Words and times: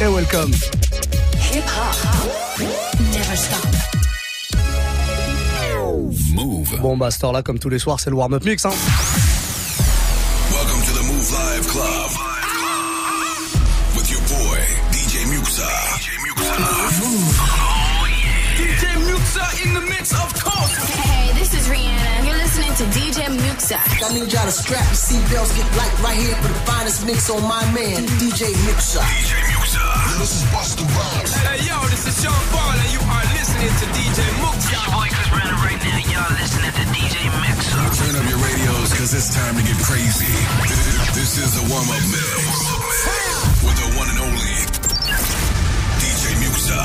et 0.00 0.08
welcome. 0.08 0.52
Hip 1.52 1.64
hop 1.66 1.96
never 3.12 3.36
stop. 3.36 3.66
Move. 6.34 6.80
Bon 6.80 6.96
bah, 6.96 7.10
ce 7.10 7.32
là 7.32 7.42
comme 7.42 7.58
tous 7.58 7.68
les 7.68 7.78
soirs, 7.78 7.98
c'est 7.98 8.10
le 8.10 8.16
warm-up 8.16 8.44
mix. 8.44 8.64
Hein. 8.64 8.70
Welcome 10.52 10.82
to 10.82 10.92
the 10.92 11.02
Move 11.04 11.30
Live 11.32 11.66
Club. 11.66 12.10
With 13.96 14.10
your 14.10 14.20
boy, 14.20 14.58
DJ 14.92 15.26
Muxa. 15.26 15.68
DJ 15.98 16.18
Muxa. 16.22 16.48
DJ 18.56 18.84
Muxa 19.06 19.66
in 19.66 19.74
the 19.74 19.80
mix, 19.80 20.12
of 20.12 20.32
course. 20.42 20.76
Hey, 20.94 21.32
this 21.38 21.54
is 21.54 21.68
Rihanna. 21.68 22.26
You're 22.26 22.36
listening 22.36 22.74
to 22.74 22.84
DJ 22.96 23.26
Muxa. 23.36 23.78
I 24.04 24.12
need 24.14 24.32
y'all 24.32 24.44
to 24.44 24.52
strap 24.52 24.84
your 24.86 24.94
seatbelts, 24.94 25.56
get 25.56 25.76
light 25.76 26.02
right 26.02 26.16
here 26.16 26.36
for 26.36 26.48
the 26.48 26.60
finest 26.66 27.04
mix 27.06 27.30
on 27.30 27.42
my 27.42 27.64
man, 27.72 28.04
DJ 28.20 28.52
Muxa. 28.66 29.00
DJ 29.00 29.04
Muxa. 29.04 29.37
This 30.18 30.42
is 30.42 30.50
Busta 30.50 30.82
Rhymes. 30.82 31.32
Hey, 31.46 31.62
yo, 31.62 31.78
this 31.94 32.02
is 32.02 32.18
Sean 32.18 32.34
Paul, 32.50 32.74
and 32.74 32.90
you 32.90 32.98
are 32.98 33.26
listening 33.38 33.70
to 33.70 33.86
DJ 33.94 34.18
Muxa. 34.42 34.74
Your 34.74 34.90
boy 34.90 35.06
Chris 35.14 35.30
Brandon 35.30 35.54
right 35.62 35.78
now. 35.78 35.98
Y'all 36.10 36.34
listening 36.34 36.74
to 36.74 36.84
DJ 36.90 37.22
Muxa. 37.38 37.78
Turn 38.02 38.14
up 38.18 38.26
your 38.28 38.42
radios, 38.42 38.90
cause 38.98 39.14
it's 39.14 39.32
time 39.32 39.54
to 39.54 39.62
get 39.62 39.78
crazy. 39.78 40.34
This 41.14 41.38
is 41.38 41.54
the 41.54 41.62
warm-up 41.70 42.02
mix. 42.10 42.34
With 43.62 43.78
the 43.78 43.94
one 43.94 44.10
and 44.10 44.18
only 44.18 44.58
DJ 46.02 46.34
Muxa. 46.42 46.82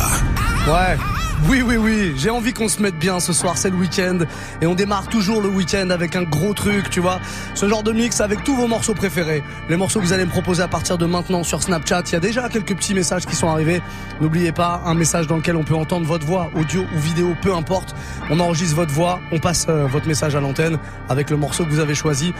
Ouais. 0.69 1.12
Oui, 1.49 1.61
oui, 1.61 1.75
oui, 1.75 2.13
j'ai 2.15 2.29
envie 2.29 2.53
qu'on 2.53 2.69
se 2.69 2.81
mette 2.81 2.97
bien 2.97 3.19
ce 3.19 3.33
soir, 3.33 3.57
c'est 3.57 3.69
le 3.69 3.75
week-end. 3.75 4.19
Et 4.61 4.65
on 4.65 4.75
démarre 4.75 5.07
toujours 5.07 5.41
le 5.41 5.49
week-end 5.49 5.89
avec 5.89 6.15
un 6.15 6.23
gros 6.23 6.53
truc, 6.53 6.89
tu 6.89 7.01
vois. 7.01 7.19
Ce 7.53 7.67
genre 7.67 7.83
de 7.83 7.91
mix 7.91 8.21
avec 8.21 8.43
tous 8.43 8.55
vos 8.55 8.67
morceaux 8.67 8.93
préférés. 8.93 9.43
Les 9.67 9.75
morceaux 9.75 9.99
que 9.99 10.05
vous 10.05 10.13
allez 10.13 10.23
me 10.23 10.29
proposer 10.29 10.63
à 10.63 10.69
partir 10.69 10.97
de 10.97 11.05
maintenant 11.05 11.43
sur 11.43 11.61
Snapchat. 11.61 12.03
Il 12.07 12.13
y 12.13 12.15
a 12.15 12.21
déjà 12.21 12.47
quelques 12.47 12.75
petits 12.75 12.93
messages 12.93 13.25
qui 13.25 13.35
sont 13.35 13.49
arrivés. 13.49 13.81
N'oubliez 14.21 14.53
pas, 14.53 14.81
un 14.85 14.93
message 14.93 15.27
dans 15.27 15.35
lequel 15.35 15.57
on 15.57 15.63
peut 15.63 15.75
entendre 15.75 16.05
votre 16.05 16.25
voix, 16.25 16.49
audio 16.55 16.85
ou 16.95 16.99
vidéo, 16.99 17.35
peu 17.41 17.53
importe. 17.53 17.93
On 18.29 18.39
enregistre 18.39 18.77
votre 18.77 18.93
voix, 18.93 19.19
on 19.31 19.39
passe 19.39 19.65
euh, 19.67 19.85
votre 19.85 20.07
message 20.07 20.35
à 20.35 20.39
l'antenne 20.39 20.77
avec 21.09 21.29
le 21.29 21.35
morceau 21.35 21.65
que 21.65 21.69
vous 21.69 21.79
avez 21.79 21.95
choisi. 21.95 22.33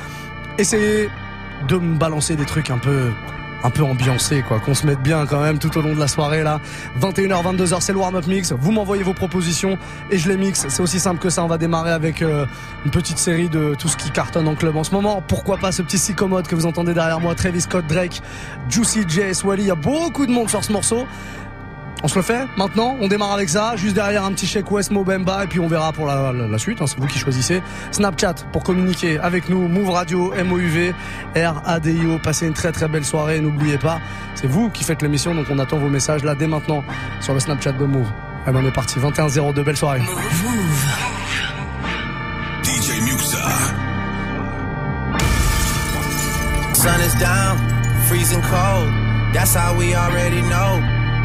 Essayez 0.58 1.09
de 1.68 1.78
me 1.78 1.98
balancer 1.98 2.36
des 2.36 2.46
trucs 2.46 2.70
un 2.70 2.78
peu 2.78 3.12
un 3.64 3.69
peu 3.69 3.83
ambiancé 3.83 4.44
quoi, 4.47 4.59
qu'on 4.59 4.73
se 4.73 4.86
mette 4.86 5.02
bien 5.02 5.25
quand 5.25 5.42
même 5.42 5.58
tout 5.58 5.75
au 5.78 5.81
long 5.81 5.94
de 5.94 6.00
la 6.00 6.08
soirée 6.08 6.44
là. 6.44 6.59
21h 7.00 7.56
22h 7.56 7.81
c'est 7.81 7.94
le 7.94 8.00
warm-up 8.00 8.28
mix. 8.28 8.52
Vous 8.52 8.72
m'envoyez 8.72 9.03
vos 9.03 9.14
propositions 9.14 9.78
et 10.11 10.17
je 10.17 10.30
les 10.30 10.38
mixe. 10.38 10.66
C'est 10.69 10.83
aussi 10.83 11.00
simple 11.00 11.19
que 11.19 11.30
ça. 11.30 11.44
On 11.44 11.47
va 11.47 11.58
démarrer 11.58 11.91
avec 11.91 12.22
euh, 12.22 12.45
une 12.86 12.91
petite 12.91 13.17
série 13.17 13.50
de 13.50 13.75
tout 13.78 13.88
ce 13.88 13.97
qui 13.97 14.11
cartonne 14.11 14.47
en 14.47 14.56
club 14.56 14.75
en 14.75 14.84
ce 14.84 14.91
moment. 14.91 15.23
Pourquoi 15.28 15.58
pas 15.58 15.72
ce 15.72 15.81
petit 15.81 15.97
psychomode 15.97 16.47
que 16.47 16.56
vous 16.56 16.66
entendez 16.66 16.94
derrière 16.94 17.19
moi, 17.19 17.36
Travis 17.36 17.61
Scott, 17.61 17.86
Drake, 17.88 18.22
Juicy 18.69 19.06
J, 19.08 19.34
Swally. 19.34 19.64
Il 19.64 19.67
y 19.67 19.72
a 19.72 19.75
beaucoup 19.75 20.25
de 20.25 20.31
monde 20.31 20.50
sur 20.50 20.64
ce 20.64 20.72
morceau. 20.72 21.06
On 22.06 22.09
se 22.09 22.16
le 22.16 22.22
fait 22.22 22.46
maintenant, 22.58 22.98
on 23.00 23.08
démarre 23.08 23.32
avec 23.32 23.48
ça, 23.48 23.78
juste 23.78 23.96
derrière 23.96 24.26
un 24.26 24.34
petit 24.34 24.46
chèque 24.46 24.70
West 24.70 24.92
Mobemba 24.92 25.46
et 25.46 25.48
puis 25.48 25.62
on 25.62 25.68
verra 25.68 25.94
pour 25.94 26.06
la, 26.06 26.34
la, 26.34 26.48
la 26.50 26.58
suite, 26.58 26.82
hein, 26.82 26.86
c'est 26.86 27.00
vous 27.00 27.08
qui 27.08 27.18
choisissez. 27.18 27.62
Snapchat 27.92 28.36
pour 28.52 28.62
communiquer 28.62 29.20
avec 29.20 29.48
nous, 29.48 29.70
Move 29.70 29.90
Radio, 29.90 30.34
MOUV, 30.44 30.94
R-A-D-I-O, 31.34 32.20
passez 32.20 32.46
une 32.48 32.54
très 32.54 32.74
très 32.74 32.90
belle 32.90 33.06
soirée, 33.06 33.40
n'oubliez 33.40 33.78
pas, 33.78 34.02
c'est 34.36 34.48
vous 34.48 34.70
qui 34.70 34.84
faites 34.84 35.02
l'émission 35.02 35.34
donc 35.34 35.46
on 35.50 35.58
attend 35.59 35.78
vos 35.78 35.88
messages 35.88 36.26
là 36.26 36.36
dès 36.36 36.48
maintenant 36.48 36.84
sur 37.22 37.34
le 37.34 37.40
Snapchat 37.40 37.72
de 37.72 37.86
Move. 37.86 38.08
Allez 38.46 38.59
on 38.62 38.68
est 38.68 38.72
parti, 38.72 39.00
21-02, 39.00 39.64
belle 39.64 39.78
soirée. 39.78 40.02
DJ 42.64 43.00
Muxa. 43.02 43.38
Sun 46.74 47.00
is 47.00 47.16
down, 47.18 47.58
freezing 48.09 48.42
cold. 48.42 48.92
That's 49.34 49.56
how 49.56 49.74
we 49.78 49.96
already 49.96 50.42
know. 50.42 51.03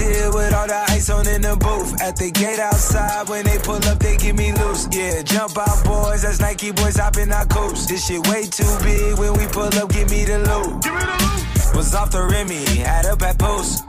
Here 0.00 0.30
with 0.32 0.52
all 0.54 0.66
the 0.66 0.80
ice 0.88 1.10
on 1.10 1.28
in 1.28 1.42
the 1.42 1.56
booth. 1.56 2.00
At 2.00 2.16
the 2.16 2.30
gate 2.30 2.58
outside, 2.58 3.28
when 3.28 3.44
they 3.44 3.58
pull 3.58 3.82
up, 3.84 3.98
they 3.98 4.16
give 4.16 4.36
me 4.36 4.52
loose. 4.52 4.88
Yeah, 4.90 5.22
jump 5.22 5.56
out, 5.58 5.84
boys. 5.84 6.22
That's 6.22 6.40
Nike 6.40 6.72
boys 6.72 6.96
hopping 6.96 7.30
our 7.30 7.46
coops. 7.46 7.86
This 7.86 8.06
shit 8.06 8.26
way 8.28 8.44
too 8.46 8.72
big. 8.82 9.18
When 9.18 9.34
we 9.34 9.46
pull 9.46 9.70
up, 9.70 9.88
give 9.92 10.10
me 10.10 10.24
the 10.24 10.38
loot. 10.38 10.82
Give 10.82 10.94
me 10.94 11.00
the 11.00 11.16
loot. 11.22 11.76
Was 11.76 11.94
off 11.94 12.10
the 12.10 12.22
Remy, 12.24 12.64
had 12.82 13.04
a 13.06 13.16
post. 13.36 13.84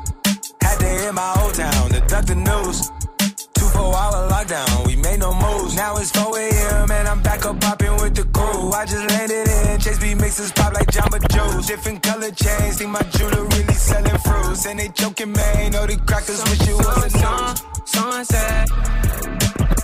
Had 0.62 0.80
to 0.80 0.86
hit 0.86 1.14
my 1.14 1.34
old 1.42 1.54
town 1.56 1.90
to 1.90 2.00
duck 2.02 2.26
the 2.26 2.36
news. 2.36 3.01
Two 3.82 3.88
four 3.88 3.96
hour 3.98 4.30
lockdown, 4.30 4.86
we 4.86 4.96
made 4.96 5.20
no 5.20 5.34
moves. 5.34 5.76
Now 5.76 5.98
it's 5.98 6.12
4 6.12 6.38
a.m. 6.38 6.92
and 6.92 7.08
I'm 7.08 7.20
back 7.24 7.46
up 7.48 7.60
popping 7.60 7.96
with 7.98 8.14
the 8.14 8.26
crew. 8.26 8.70
I 8.72 8.86
just 8.86 9.10
landed 9.10 9.48
in, 9.48 9.80
Chase 9.80 9.98
B 9.98 10.14
mixes 10.14 10.52
pop 10.52 10.74
like 10.74 10.86
Jamba 10.88 11.18
Juice. 11.34 11.66
Different 11.66 12.04
color 12.04 12.30
chains, 12.30 12.78
think 12.78 12.92
my 12.92 13.02
jewelry 13.02 13.42
really 13.42 13.74
selling 13.74 14.20
fruits. 14.20 14.68
And 14.68 14.80
they 14.80 14.90
joking, 14.90 15.32
man, 15.32 15.72
know 15.72 15.88
the 15.88 15.98
crackers 15.98 16.44
wish 16.44 16.68
it 16.70 16.76
was 16.76 17.16
a 17.16 17.18
news. 17.18 17.64
Sunset. 17.90 18.70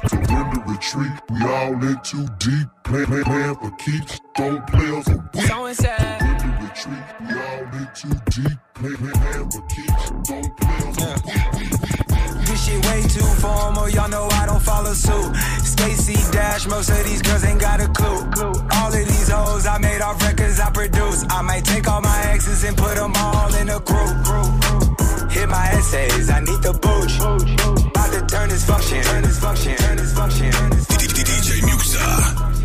Surrender 0.09 0.61
retreat, 0.67 1.13
we 1.31 1.41
all 1.49 1.73
in 1.89 1.99
too 2.03 2.27
deep. 2.37 2.67
Plan, 2.83 3.05
plan, 3.07 3.23
plan 3.23 3.55
for 3.55 3.71
keeps, 3.77 4.19
don't 4.35 4.67
play 4.67 4.95
us 4.95 5.07
a 5.09 5.17
week. 5.33 5.47
Sunset. 5.47 6.19
Surrender 6.21 6.57
retreat, 6.61 7.05
we 7.21 7.33
all 7.33 7.63
in 7.81 7.87
too 7.95 8.13
deep. 8.29 8.57
Plan, 8.75 8.95
plan, 8.95 9.13
plan 9.13 9.49
for 9.49 9.65
keeps, 9.73 10.29
don't 10.29 10.57
play 10.57 10.87
us 10.87 11.01
a 11.01 11.57
week. 11.57 12.06
This 12.57 12.65
shit 12.65 12.85
way 12.87 13.01
too 13.03 13.29
formal, 13.37 13.87
y'all 13.87 14.09
know 14.09 14.27
I 14.31 14.47
don't 14.47 14.59
follow 14.59 14.93
suit. 14.93 15.35
Stacy 15.63 16.15
Dash, 16.31 16.65
most 16.65 16.89
of 16.89 17.03
these 17.05 17.21
girls 17.21 17.43
ain't 17.43 17.61
got 17.61 17.79
a 17.79 17.87
clue. 17.87 18.17
All 18.71 18.87
of 18.87 18.93
these 18.93 19.29
hoes 19.29 19.67
I 19.67 19.77
made 19.77 20.01
off 20.01 20.19
records 20.23 20.59
I 20.59 20.71
produce. 20.71 21.23
I 21.29 21.43
might 21.43 21.63
take 21.65 21.87
all 21.87 22.01
my 22.01 22.19
exes 22.33 22.63
and 22.63 22.75
put 22.75 22.95
them 22.95 23.13
all 23.15 23.53
in 23.53 23.69
a 23.69 23.79
group. 23.79 25.29
Hit 25.29 25.47
my 25.47 25.67
essays, 25.69 26.31
I 26.31 26.39
need 26.39 26.63
the 26.63 26.73
booch. 26.73 27.19
About 27.19 28.11
to 28.13 28.25
turn 28.25 28.49
this 28.49 28.65
function, 28.65 29.03
turn 29.03 29.21
this 29.21 29.39
function, 29.39 29.75
turn 29.75 29.97
this 29.97 30.13
function. 30.15 30.51
Turn 30.51 30.69
this 30.71 30.85
function. 30.87 31.13
DJ 31.13 31.61
Muxa. 31.61 32.56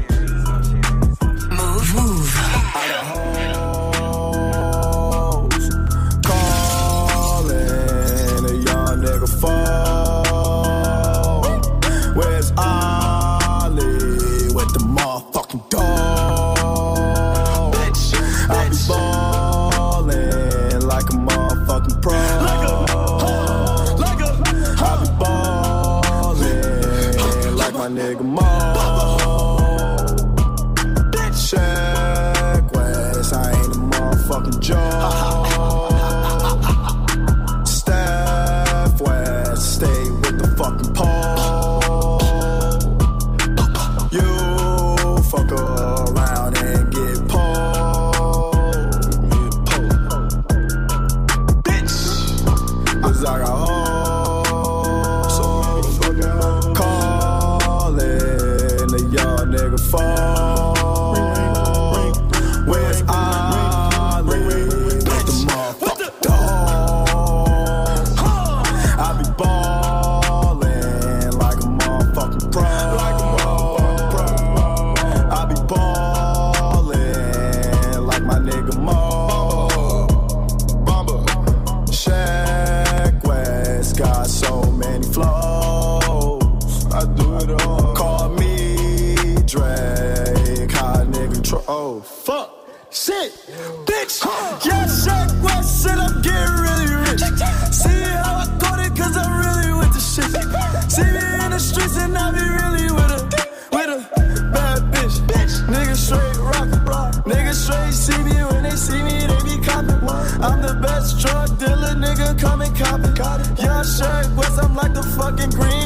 Come 112.42 112.60
and 112.60 112.76
cop 112.76 113.00
it. 113.00 113.18
Yeah, 113.58 113.82
shit, 113.82 114.26
West, 114.36 114.58
I'm 114.60 114.74
like 114.74 114.92
the 114.94 115.02
fucking 115.16 115.50
green 115.50 115.81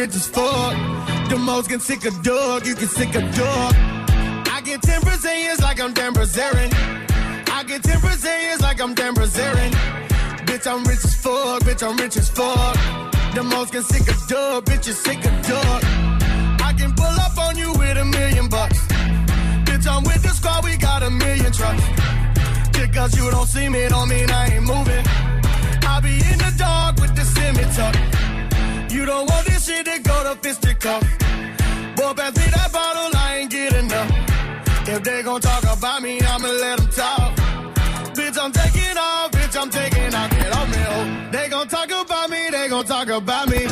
rich 0.00 0.14
as 0.14 0.26
fuck. 0.26 0.72
The 1.28 1.36
most 1.36 1.68
can 1.68 1.78
sick 1.78 2.04
a 2.06 2.10
dog, 2.22 2.66
you 2.66 2.74
can 2.74 2.88
sick 2.88 3.14
a 3.14 3.20
dog. 3.20 3.74
I 4.56 4.62
get 4.64 4.80
10 4.80 5.02
Brazilians 5.02 5.60
like 5.60 5.78
I'm 5.78 5.92
Dan 5.92 6.14
Brazilian. 6.14 6.70
I 7.58 7.62
get 7.66 7.82
10 7.82 8.00
Brazilians 8.00 8.60
like 8.62 8.80
I'm 8.80 8.94
Dan 8.94 9.12
Brazilian. 9.12 9.72
Bitch, 10.48 10.66
I'm 10.66 10.82
rich 10.84 11.04
as 11.04 11.14
fuck, 11.14 11.62
bitch, 11.64 11.82
I'm 11.86 11.96
rich 11.98 12.16
as 12.16 12.30
fuck. 12.30 12.76
The 13.34 13.42
most 13.42 13.72
can 13.72 13.82
sick 13.82 14.08
a 14.08 14.16
dog, 14.26 14.64
bitch, 14.64 14.86
you 14.86 14.94
sick 14.94 15.18
a 15.18 15.32
dog. 15.50 15.80
I 16.68 16.72
can 16.78 16.92
pull 16.94 17.16
up 17.26 17.36
on 17.36 17.58
you 17.58 17.70
with 17.72 17.96
a 17.98 18.04
million 18.04 18.48
bucks. 18.48 18.78
Bitch, 19.68 19.86
I'm 19.86 20.02
with 20.04 20.22
the 20.22 20.32
squad, 20.38 20.64
we 20.64 20.78
got 20.78 21.02
a 21.02 21.10
million 21.10 21.52
trucks. 21.52 21.84
Just 22.72 22.92
cause 22.94 23.14
you 23.18 23.30
don't 23.30 23.46
see 23.46 23.68
me, 23.68 23.86
don't 23.88 24.08
mean 24.08 24.30
I 24.30 24.46
ain't 24.54 24.64
moving. 24.64 25.04
I 25.92 26.00
be 26.02 26.14
in 26.32 26.38
the 26.44 26.52
dark 26.56 26.96
with 27.02 27.14
the 27.14 27.24
semi 27.34 27.64
tuck. 27.76 27.96
You 28.90 29.04
don't 29.04 29.28
want 29.30 29.49
shit 29.70 29.86
to 29.86 29.98
go 30.02 30.16
to 30.24 30.34
fisticuff. 30.42 31.02
Boy, 31.96 32.12
pass 32.18 32.34
me 32.36 32.46
that 32.56 32.70
bottle, 32.72 33.10
I 33.14 33.36
ain't 33.38 33.50
get 33.50 33.72
enough. 33.74 34.10
If 34.88 35.02
they 35.04 35.22
gon' 35.22 35.40
talk 35.40 35.62
about 35.62 36.02
me, 36.02 36.20
I'ma 36.20 36.48
let 36.48 36.78
them 36.78 36.88
talk. 36.88 37.36
Bitch, 38.16 38.36
I'm 38.42 38.52
taking 38.52 38.96
off, 38.98 39.30
bitch, 39.30 39.54
I'm 39.60 39.70
taking 39.70 40.12
off, 40.14 40.30
get 40.30 40.52
on 40.58 40.70
me, 40.70 40.80
oh. 40.94 41.30
They 41.30 41.48
gon' 41.48 41.68
talk 41.68 41.90
about 41.90 42.30
me, 42.30 42.50
they 42.50 42.68
gon' 42.68 42.84
talk 42.84 43.08
about 43.08 43.48
me. 43.48 43.62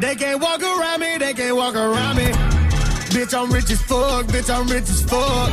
They 0.00 0.14
can't 0.14 0.40
walk 0.42 0.62
around 0.62 1.00
me, 1.00 1.16
they 1.18 1.32
can't 1.32 1.56
walk 1.56 1.74
around 1.74 2.16
me. 2.16 2.28
Bitch, 3.14 3.32
I'm 3.32 3.50
rich 3.50 3.70
as 3.70 3.80
fuck, 3.82 4.26
bitch, 4.26 4.50
I'm 4.54 4.66
rich 4.66 4.88
as 4.90 5.02
fuck. 5.02 5.50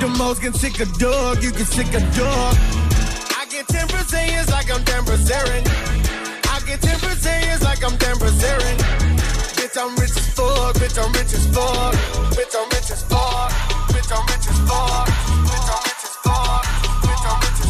The 0.00 0.08
most 0.18 0.42
can 0.42 0.52
sick 0.52 0.78
a 0.80 0.86
dog, 0.98 1.42
you 1.42 1.52
can 1.52 1.64
sick 1.64 1.88
a 1.94 2.00
dog. 2.20 2.54
I 3.40 3.46
get 3.50 3.66
10 3.68 3.86
Brazilians 3.88 4.50
like 4.50 4.68
I'm 4.74 4.82
Dan 4.84 5.04
Brazilian. 5.04 6.05
Get 6.66 6.82
10 6.82 6.98
Brazilians 6.98 7.62
like 7.62 7.84
I'm 7.84 7.96
Brazilian. 8.18 8.76
Bitch, 9.54 9.78
I'm 9.78 9.94
rich 9.94 10.10
as 10.10 10.28
fuck, 10.34 10.74
bitch, 10.74 10.98
I'm 10.98 11.12
rich 11.12 11.32
as 11.32 11.46
fuck. 11.54 11.94
Bitch, 12.34 12.56
I'm 12.58 12.68
rich 12.70 12.90
as 12.90 13.02
fuck. 13.04 13.52
Bitch, 13.94 14.10
I'm 14.10 14.26
rich 14.26 14.48
as 14.50 14.58
fuck. 14.66 15.06
Bitch, 15.46 15.70
I'm 15.70 15.82
rich 15.86 16.02
as 16.02 16.16
fuck. 16.24 16.64
Bitch, 17.06 17.24
I'm 17.30 17.38
rich 17.38 17.52
as 17.52 17.60
fuck. 17.60 17.65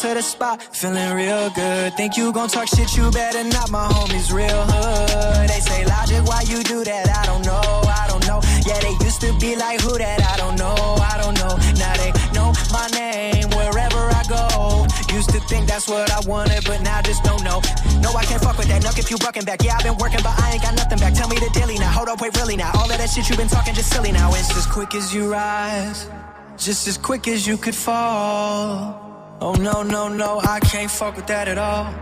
To 0.00 0.14
the 0.14 0.22
spot, 0.22 0.62
feeling 0.62 1.12
real 1.14 1.50
good. 1.50 1.92
Think 1.94 2.16
you 2.16 2.32
gon' 2.32 2.48
talk 2.48 2.68
shit, 2.68 2.96
you 2.96 3.10
better 3.10 3.42
not. 3.42 3.68
My 3.70 3.88
homies 3.88 4.32
real 4.32 4.62
hood. 4.70 5.48
They 5.48 5.58
say 5.58 5.84
logic, 5.86 6.22
why 6.24 6.42
you 6.46 6.62
do 6.62 6.84
that? 6.84 7.08
I 7.10 7.26
don't 7.26 7.44
know, 7.44 7.82
I 7.82 8.06
don't 8.06 8.24
know. 8.26 8.38
Yeah, 8.62 8.78
they 8.78 8.94
used 9.04 9.20
to 9.22 9.36
be 9.40 9.56
like 9.56 9.80
who 9.80 9.98
that? 9.98 10.22
I 10.22 10.36
don't 10.36 10.56
know, 10.56 10.74
I 11.02 11.18
don't 11.18 11.34
know. 11.34 11.50
Now 11.82 11.94
they 11.98 12.12
know 12.30 12.54
my 12.70 12.86
name 12.94 13.50
wherever 13.58 13.98
I 13.98 14.22
go. 14.30 14.86
Used 15.12 15.30
to 15.30 15.40
think 15.50 15.66
that's 15.66 15.88
what 15.88 16.12
I 16.12 16.20
wanted, 16.30 16.64
but 16.64 16.80
now 16.82 16.98
I 16.98 17.02
just 17.02 17.24
don't 17.24 17.42
know. 17.42 17.58
No, 17.98 18.14
I 18.14 18.22
can't 18.24 18.42
fuck 18.42 18.56
with 18.56 18.68
that. 18.68 18.82
Nuck 18.82 18.98
if 19.00 19.10
you 19.10 19.18
bucking 19.18 19.44
back. 19.44 19.64
Yeah, 19.64 19.78
I've 19.78 19.82
been 19.82 19.98
working, 19.98 20.22
but 20.22 20.38
I 20.38 20.52
ain't 20.52 20.62
got 20.62 20.76
nothing 20.76 20.98
back. 20.98 21.14
Tell 21.14 21.28
me 21.28 21.36
the 21.42 21.50
daily 21.58 21.76
now. 21.76 21.90
Hold 21.90 22.08
up, 22.08 22.20
wait, 22.20 22.36
really 22.36 22.56
now. 22.56 22.70
All 22.78 22.86
of 22.86 22.98
that 22.98 23.10
shit 23.10 23.28
you 23.28 23.36
been 23.36 23.48
talking 23.48 23.74
just 23.74 23.90
silly 23.90 24.12
now. 24.12 24.30
It's 24.30 24.54
as 24.56 24.66
quick 24.66 24.94
as 24.94 25.12
you 25.12 25.32
rise, 25.32 26.08
just 26.56 26.86
as 26.86 26.96
quick 26.96 27.26
as 27.26 27.48
you 27.48 27.56
could 27.56 27.74
fall. 27.74 29.07
Oh 29.40 29.52
no, 29.54 29.84
no, 29.84 30.08
no, 30.08 30.40
I 30.40 30.58
can't 30.58 30.90
fuck 30.90 31.14
with 31.14 31.28
that 31.28 31.46
at 31.46 31.58
all. 31.58 31.92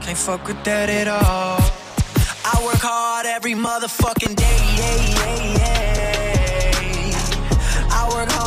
Can't 0.00 0.18
fuck 0.18 0.44
with 0.48 0.64
that 0.64 0.88
at 0.90 1.06
all. 1.06 1.60
I 2.44 2.64
work 2.64 2.82
hard 2.82 3.26
every 3.26 3.54
motherfucking 3.54 4.34
day, 4.34 4.58
yeah, 4.76 4.96
yeah, 5.20 5.60
yeah. 7.06 7.88
I 7.92 8.08
work 8.12 8.30
hard, 8.32 8.39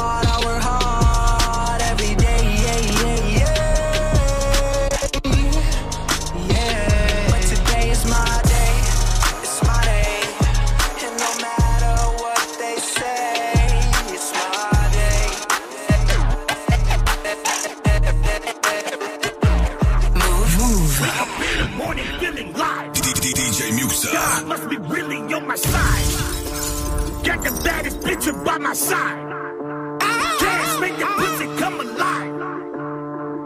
bitch 28.74 28.77
side. 28.77 30.00
Cash 30.39 30.80
make 30.80 30.98
the 30.98 31.06
pussy 31.06 31.48
come 31.58 31.80
alive. 31.80 32.34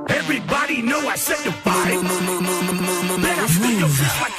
Everybody 0.10 0.81
know 0.81 1.00
I 1.07 1.15
set 1.15 1.39
the 1.43 1.51
vibe. 1.51 2.03
Man, 3.24 3.39
I 3.39 3.48
feel 3.48 3.79
your 3.79 3.89
bitch 3.89 4.22
like 4.22 4.37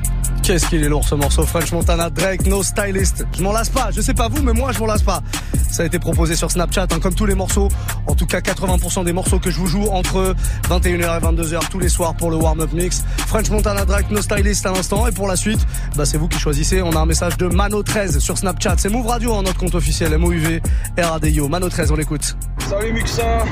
Qu'est-ce 0.43 0.65
qu'il 0.67 0.83
est 0.83 0.89
lourd 0.89 1.07
ce 1.07 1.13
morceau 1.13 1.43
French 1.43 1.71
Montana 1.71 2.09
Drake 2.09 2.47
No 2.47 2.63
Stylist. 2.63 3.25
Je 3.37 3.43
m'en 3.43 3.51
lasse 3.51 3.69
pas, 3.69 3.91
je 3.91 4.01
sais 4.01 4.13
pas 4.13 4.27
vous 4.27 4.41
mais 4.41 4.53
moi 4.53 4.71
je 4.71 4.79
m'en 4.79 4.87
lasse 4.87 5.03
pas. 5.03 5.21
Ça 5.69 5.83
a 5.83 5.85
été 5.85 5.99
proposé 5.99 6.35
sur 6.35 6.49
Snapchat 6.49 6.87
hein, 6.91 6.99
comme 6.99 7.13
tous 7.13 7.27
les 7.27 7.35
morceaux. 7.35 7.69
En 8.07 8.15
tout 8.15 8.25
cas 8.25 8.39
80% 8.39 9.05
des 9.05 9.13
morceaux 9.13 9.39
que 9.39 9.51
je 9.51 9.57
vous 9.57 9.67
joue 9.67 9.85
entre 9.91 10.35
21h 10.69 11.17
et 11.17 11.25
22h 11.25 11.69
tous 11.69 11.79
les 11.79 11.89
soirs 11.89 12.15
pour 12.15 12.31
le 12.31 12.37
warm-up 12.37 12.73
mix. 12.73 13.03
French 13.27 13.49
Montana 13.51 13.85
Drake 13.85 14.09
No 14.09 14.21
Stylist 14.21 14.65
à 14.65 14.71
l'instant 14.71 15.07
et 15.07 15.11
pour 15.11 15.27
la 15.27 15.35
suite, 15.35 15.59
bah 15.95 16.05
c'est 16.05 16.17
vous 16.17 16.27
qui 16.27 16.39
choisissez. 16.39 16.81
On 16.81 16.91
a 16.91 16.99
un 16.99 17.05
message 17.05 17.37
de 17.37 17.47
Mano13 17.47 18.19
sur 18.19 18.37
Snapchat. 18.37 18.75
C'est 18.79 18.89
Move 18.89 19.07
Radio 19.07 19.33
en 19.33 19.43
notre 19.43 19.59
compte 19.59 19.75
officiel 19.75 20.17
MOUV 20.17 20.59
RADIO. 20.97 21.49
Mano13 21.49 21.91
on 21.91 21.95
l'écoute. 21.95 22.35
Salut 22.67 22.93
Muxa, 22.93 23.45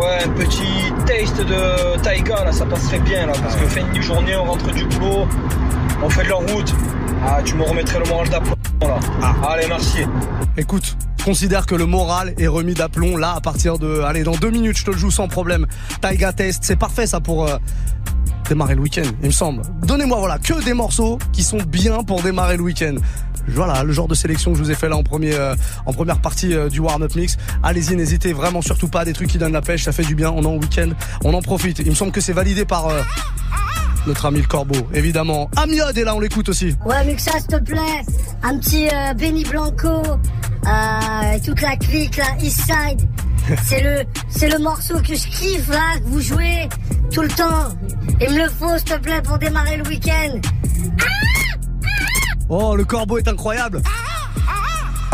ouais 0.00 0.28
petit 0.36 0.92
taste 1.06 1.38
de 1.38 2.00
Taïga 2.02 2.44
là 2.44 2.52
ça 2.52 2.66
passerait 2.66 2.98
bien 3.00 3.26
là 3.26 3.32
parce 3.40 3.56
que 3.56 3.66
fin 3.66 3.92
de 3.92 4.00
journée 4.00 4.36
on 4.36 4.44
rentre 4.44 4.72
du 4.72 4.84
boulot, 4.86 5.26
on 6.02 6.10
fait 6.10 6.24
de 6.24 6.28
la 6.28 6.38
ah 7.26 7.40
tu 7.44 7.54
me 7.54 7.62
remettrais 7.62 7.98
le 7.98 8.08
moral 8.08 8.28
d'aplomb 8.28 8.54
là, 8.82 8.98
allez 9.48 9.66
merci. 9.66 9.98
Écoute, 10.56 10.96
considère 11.24 11.66
que 11.66 11.74
le 11.74 11.86
moral 11.86 12.34
est 12.38 12.46
remis 12.46 12.74
d'aplomb 12.74 13.16
là 13.16 13.34
à 13.36 13.40
partir 13.40 13.78
de, 13.78 14.00
allez 14.00 14.24
dans 14.24 14.36
deux 14.36 14.50
minutes 14.50 14.76
je 14.76 14.84
te 14.84 14.90
le 14.90 14.98
joue 14.98 15.10
sans 15.10 15.28
problème. 15.28 15.66
Taiga 16.00 16.32
Test, 16.32 16.64
c'est 16.64 16.76
parfait 16.76 17.06
ça 17.06 17.20
pour 17.20 17.46
euh, 17.46 17.56
démarrer 18.48 18.74
le 18.74 18.82
week-end, 18.82 19.10
il 19.22 19.28
me 19.28 19.32
semble. 19.32 19.62
Donnez-moi 19.84 20.18
voilà 20.18 20.38
que 20.38 20.62
des 20.64 20.74
morceaux 20.74 21.18
qui 21.32 21.42
sont 21.42 21.58
bien 21.66 22.02
pour 22.04 22.22
démarrer 22.22 22.56
le 22.56 22.62
week-end. 22.62 22.96
Voilà 23.48 23.84
le 23.84 23.92
genre 23.92 24.08
de 24.08 24.14
sélection 24.14 24.52
que 24.52 24.58
je 24.58 24.62
vous 24.62 24.70
ai 24.70 24.74
fait 24.74 24.88
là 24.88 24.96
en 24.96 25.02
premier, 25.02 25.34
euh, 25.34 25.54
en 25.86 25.92
première 25.92 26.20
partie 26.20 26.54
euh, 26.54 26.68
du 26.68 26.80
warm-up 26.80 27.14
mix. 27.14 27.36
Allez-y, 27.62 27.94
n'hésitez 27.94 28.32
vraiment 28.32 28.62
surtout 28.62 28.88
pas 28.88 29.04
des 29.04 29.12
trucs 29.12 29.28
qui 29.28 29.38
donnent 29.38 29.52
la 29.52 29.60
pêche, 29.60 29.84
ça 29.84 29.92
fait 29.92 30.04
du 30.04 30.14
bien. 30.14 30.30
On 30.30 30.42
est 30.42 30.46
en 30.46 30.56
week-end, 30.56 30.90
on 31.24 31.34
en 31.34 31.42
profite. 31.42 31.78
Il 31.80 31.90
me 31.90 31.94
semble 31.94 32.12
que 32.12 32.22
c'est 32.22 32.32
validé 32.32 32.64
par 32.64 32.88
notre 34.06 34.26
ami 34.26 34.40
le 34.40 34.46
Corbeau, 34.46 34.86
évidemment. 34.92 35.50
Amiod 35.56 35.96
est 35.96 36.04
là, 36.04 36.14
on 36.14 36.20
l'écoute 36.20 36.48
aussi. 36.48 36.74
Ouais, 36.84 37.04
Muxa, 37.04 37.32
s'il 37.38 37.46
te 37.46 37.56
plaît, 37.56 38.02
un 38.42 38.58
petit 38.58 38.88
euh, 38.88 39.14
Benny 39.14 39.44
Blanco, 39.44 39.88
euh, 39.88 41.32
et 41.34 41.40
toute 41.40 41.60
la 41.60 41.76
clique, 41.76 42.16
là, 42.16 42.26
Eastside. 42.40 43.08
C'est 43.62 43.82
le, 43.82 44.04
c'est 44.30 44.48
le 44.48 44.58
morceau 44.58 44.94
que 45.00 45.14
je 45.14 45.26
kiffe, 45.26 45.68
là, 45.68 45.98
que 45.98 46.04
vous 46.04 46.22
jouez 46.22 46.66
tout 47.12 47.20
le 47.20 47.28
temps. 47.28 47.76
Il 48.18 48.30
me 48.30 48.38
le 48.44 48.48
faut, 48.48 48.74
s'il 48.78 48.84
te 48.84 48.98
plaît, 48.98 49.20
pour 49.22 49.36
démarrer 49.36 49.76
le 49.76 49.84
week-end. 49.86 50.40
Oh, 52.48 52.74
le 52.74 52.84
Corbeau 52.86 53.18
est 53.18 53.28
incroyable. 53.28 53.82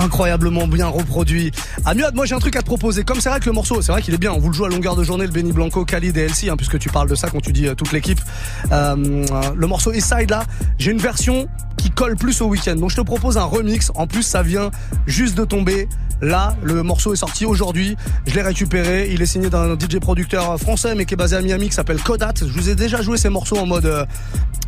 Incroyablement 0.00 0.66
bien 0.66 0.86
reproduit. 0.86 1.52
Amiad, 1.84 2.14
moi 2.14 2.24
j'ai 2.24 2.34
un 2.34 2.38
truc 2.38 2.56
à 2.56 2.60
te 2.60 2.66
proposer. 2.66 3.04
Comme 3.04 3.20
c'est 3.20 3.28
vrai 3.28 3.38
que 3.38 3.46
le 3.46 3.52
morceau, 3.52 3.82
c'est 3.82 3.92
vrai 3.92 4.00
qu'il 4.00 4.14
est 4.14 4.18
bien. 4.18 4.32
On 4.32 4.38
vous 4.38 4.48
le 4.48 4.54
joue 4.54 4.64
à 4.64 4.68
longueur 4.70 4.96
de 4.96 5.04
journée, 5.04 5.26
le 5.26 5.30
Benny 5.32 5.52
Blanco, 5.52 5.84
Khalid 5.84 6.16
et 6.16 6.22
Elsie, 6.22 6.48
hein, 6.48 6.56
puisque 6.56 6.78
tu 6.78 6.88
parles 6.88 7.08
de 7.10 7.14
ça 7.14 7.28
quand 7.28 7.40
tu 7.40 7.52
dis 7.52 7.66
euh, 7.68 7.74
toute 7.74 7.92
l'équipe. 7.92 8.20
Euh, 8.72 8.96
le 9.54 9.66
morceau 9.66 9.92
Eastside 9.92 10.30
là, 10.30 10.44
j'ai 10.78 10.90
une 10.90 10.98
version 10.98 11.48
qui 11.76 11.90
colle 11.90 12.16
plus 12.16 12.40
au 12.40 12.46
week-end. 12.46 12.76
Donc 12.76 12.90
je 12.90 12.96
te 12.96 13.02
propose 13.02 13.36
un 13.36 13.44
remix. 13.44 13.92
En 13.94 14.06
plus, 14.06 14.22
ça 14.22 14.42
vient 14.42 14.70
juste 15.06 15.36
de 15.36 15.44
tomber. 15.44 15.86
Là, 16.22 16.54
le 16.62 16.82
morceau 16.82 17.14
est 17.14 17.16
sorti 17.16 17.46
aujourd'hui. 17.46 17.96
Je 18.26 18.34
l'ai 18.34 18.42
récupéré. 18.42 19.08
Il 19.10 19.22
est 19.22 19.26
signé 19.26 19.48
d'un 19.48 19.74
DJ 19.78 19.98
producteur 20.00 20.58
français, 20.60 20.94
mais 20.94 21.06
qui 21.06 21.14
est 21.14 21.16
basé 21.16 21.36
à 21.36 21.40
Miami, 21.40 21.68
qui 21.70 21.74
s'appelle 21.74 22.00
Kodat. 22.02 22.34
Je 22.40 22.44
vous 22.52 22.68
ai 22.68 22.74
déjà 22.74 23.00
joué 23.00 23.16
ces 23.16 23.30
morceaux 23.30 23.56
en 23.56 23.64
mode, 23.64 23.86
euh, 23.86 24.04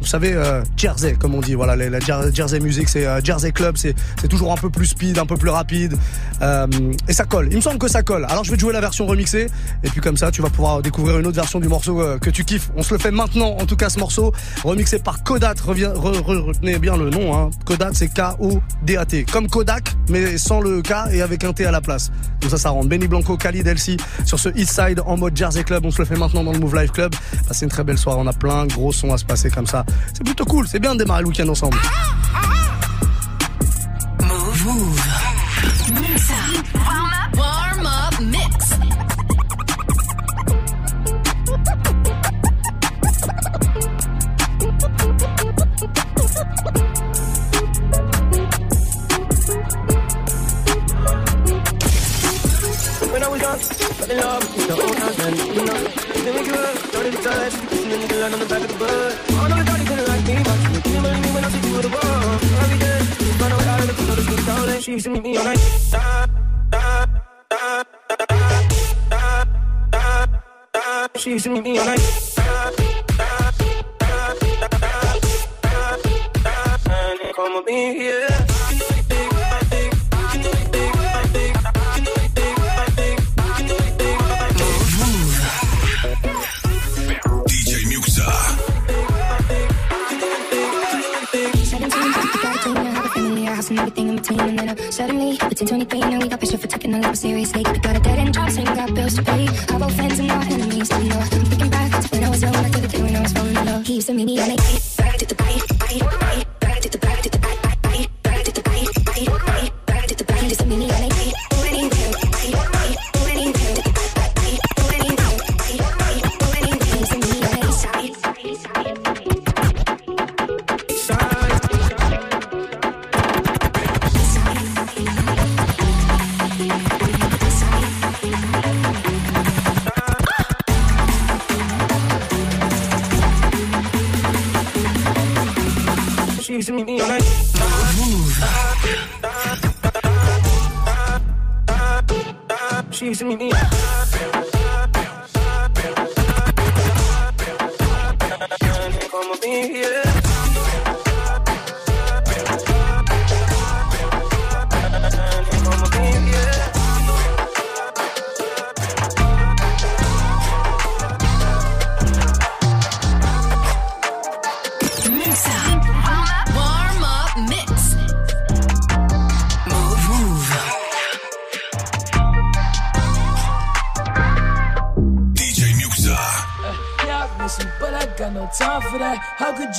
vous 0.01 0.07
savez, 0.07 0.33
euh, 0.33 0.63
Jersey, 0.79 1.15
comme 1.19 1.35
on 1.35 1.41
dit. 1.43 1.55
Voilà, 1.55 1.77
la, 1.77 1.91
la 1.91 1.99
Jer- 2.01 2.35
Jersey 2.35 2.59
Music, 2.59 2.89
c'est 2.89 3.07
euh, 3.07 3.21
Jersey 3.23 3.53
Club. 3.53 3.77
C'est 3.77 3.95
toujours 4.31 4.51
un 4.51 4.57
peu 4.57 4.71
plus 4.71 4.87
speed, 4.87 5.19
un 5.23 5.27
peu 5.27 5.37
plus 5.37 5.51
rapide. 5.51 5.97
Euh, 6.43 6.67
et 7.09 7.13
ça 7.13 7.25
colle. 7.25 7.49
Il 7.51 7.57
me 7.57 7.61
semble 7.61 7.79
que 7.79 7.89
ça 7.89 8.03
colle. 8.03 8.27
Alors 8.29 8.45
je 8.45 8.51
vais 8.51 8.57
te 8.57 8.61
jouer 8.61 8.73
la 8.73 8.81
version 8.81 9.07
remixée. 9.07 9.49
Et 9.83 9.89
puis 9.89 10.01
comme 10.01 10.17
ça, 10.17 10.31
tu 10.31 10.43
vas 10.43 10.51
pouvoir 10.51 10.83
découvrir 10.83 11.19
une 11.19 11.27
autre 11.27 11.37
version 11.37 11.61
du 11.61 11.69
morceau 11.69 12.01
euh, 12.01 12.19
que 12.19 12.31
tu 12.31 12.45
kiffes. 12.45 12.71
On 12.77 12.83
se 12.83 12.93
le 12.93 13.01
fait 13.01 13.11
maintenant, 13.11 13.57
en 13.61 13.67
tout 13.67 13.77
cas, 13.77 13.89
ce 13.89 13.99
morceau. 13.99 14.33
Remixé 14.65 14.99
par 14.99 15.23
Kodat. 15.23 15.55
Retenez 15.65 16.79
bien 16.79 16.97
le 16.97 17.11
nom. 17.11 17.37
Hein. 17.37 17.51
Kodat, 17.65 17.91
c'est 17.93 18.09
K-O-D-A-T. 18.09 19.25
Comme 19.33 19.49
Kodak, 19.49 19.95
mais 20.09 20.39
sans 20.39 20.61
le 20.61 20.83
K 20.83 20.93
et 21.13 21.23
avec 21.23 21.45
un 21.45 21.53
T 21.53 21.65
à 21.65 21.71
la 21.71 21.81
place. 21.81 22.11
Donc 22.41 22.51
ça, 22.51 22.59
ça 22.59 22.71
rentre. 22.71 22.89
Benny 22.89 23.07
Blanco, 23.07 23.37
Khalid 23.37 23.67
Elsie 23.67 23.97
sur 24.25 24.39
ce 24.39 24.49
East 24.57 24.73
Side 24.73 25.01
en 25.07 25.17
mode 25.17 25.37
Jersey 25.37 25.65
Club. 25.65 25.85
On 25.87 25.91
se 25.91 25.99
le 25.99 26.05
fait 26.05 26.17
maintenant 26.17 26.45
dans 26.45 26.53
le 26.53 26.59
Move 26.59 26.75
Live 26.75 26.91
Club. 26.91 27.15
Passez 27.47 27.65
une 27.65 27.71
très 27.71 27.85
belle 27.85 27.99
soirée. 27.99 28.19
On 28.21 28.27
a 28.27 28.33
plein 28.33 28.67
de 28.67 28.73
gros 28.73 28.93
sons 28.93 29.13
à 29.13 29.19
se 29.19 29.25
passer 29.25 29.51
comme 29.51 29.67
ça. 29.67 29.85
C'est 30.13 30.25
plutôt 30.25 30.45
cool. 30.45 30.67
C'est 30.67 30.81
bien 30.81 30.95
de 30.95 30.99
démarrer 30.99 31.23
le 31.23 31.29
week-end 31.29 31.49
ensemble. 31.49 31.79
Move. 34.65 35.02
Warm 36.75 37.13
up, 37.21 37.31
warm 37.37 37.87
up 37.87 38.15
mix. 38.21 38.79
When 53.13 53.23
I 53.23 53.29
was 53.29 53.41
young, 53.41 53.59
fell 53.59 54.11
in 54.11 54.17
love 54.19 54.57
with 54.57 54.67
the 54.67 54.75
old 54.75 54.97
house 54.97 55.19
and 55.27 55.37
you 55.57 55.65
know. 55.65 56.03
Up, 56.53 56.77
started 56.77 57.13
to 57.13 57.23
touch, 57.23 57.53
kissing 57.69 57.91
in 57.91 58.01
the 58.01 58.07
blood 58.09 58.33
on 58.33 58.39
the 58.41 58.47
back 58.47 58.63
of 58.63 58.69
the 58.69 58.79
bus. 58.79 59.13
Daddy 59.29 59.85
couldn't 59.85 60.09
like 60.09 60.27
me 60.27 60.35
when 61.33 61.45
I 61.45 61.49
you 64.75 64.81
She 64.83 64.93
used 64.93 65.05
to 65.05 65.11
meet 65.11 65.23
me 65.23 65.37
all 65.37 65.45
night. 65.45 65.82
Used 71.47 71.65
me 71.65 71.79
all 71.79 71.87
night. 71.87 72.02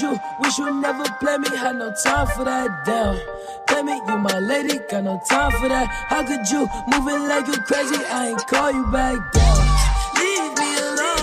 You 0.02 0.20
wish 0.40 0.58
you 0.58 0.82
never 0.82 1.04
play 1.20 1.38
me? 1.38 1.56
Had 1.56 1.76
no 1.76 1.94
time 2.04 2.26
for 2.28 2.44
that. 2.46 2.84
Damn. 2.84 3.20
Play 3.68 3.84
me, 3.84 4.02
you 4.08 4.18
my 4.18 4.40
lady, 4.40 4.80
got 4.90 5.04
no 5.04 5.22
time 5.30 5.52
for 5.52 5.70
that. 5.70 5.88
How 5.88 6.24
could 6.26 6.50
you 6.50 6.68
moving 6.88 7.28
like 7.28 7.46
you 7.48 7.62
crazy? 7.62 8.04
I 8.10 8.30
ain't 8.30 8.48
call 8.48 8.72
you 8.72 8.86
back 8.88 9.32
down. 9.34 9.58
Leave 10.18 10.58
me 10.58 10.78
alone. 10.78 11.23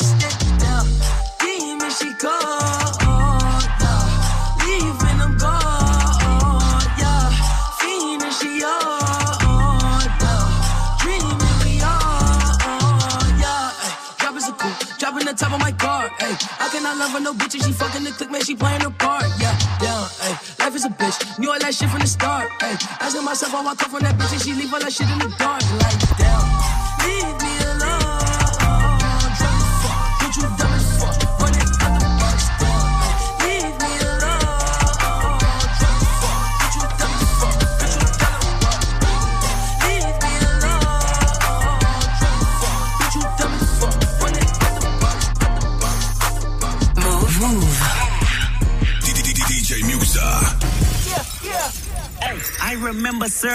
Ay. 16.31 16.37
I 16.59 16.69
cannot 16.69 16.97
love 16.97 17.11
her, 17.11 17.19
no 17.19 17.33
bitch, 17.33 17.53
and 17.55 17.63
she 17.63 17.71
fucking 17.71 18.03
the 18.03 18.11
click, 18.11 18.31
man, 18.31 18.41
she 18.41 18.55
playing 18.55 18.81
her 18.81 18.89
part, 18.89 19.25
yeah. 19.39 19.57
Down, 19.79 20.07
ay. 20.21 20.39
Life 20.59 20.75
is 20.75 20.85
a 20.85 20.89
bitch, 20.89 21.39
knew 21.39 21.51
all 21.51 21.59
that 21.59 21.73
shit 21.73 21.89
from 21.89 21.99
the 22.01 22.07
start, 22.07 22.49
ay. 22.61 22.77
Asking 22.99 23.25
myself, 23.25 23.51
how 23.51 23.67
I 23.67 23.75
come 23.75 23.91
from 23.91 24.01
that 24.01 24.15
bitch, 24.17 24.31
and 24.33 24.41
she 24.41 24.53
leave 24.53 24.73
all 24.73 24.79
that 24.79 24.93
shit 24.93 25.09
in 25.09 25.19
the 25.19 25.29
dark, 25.37 25.61
like, 25.83 26.17
down. 26.17 26.80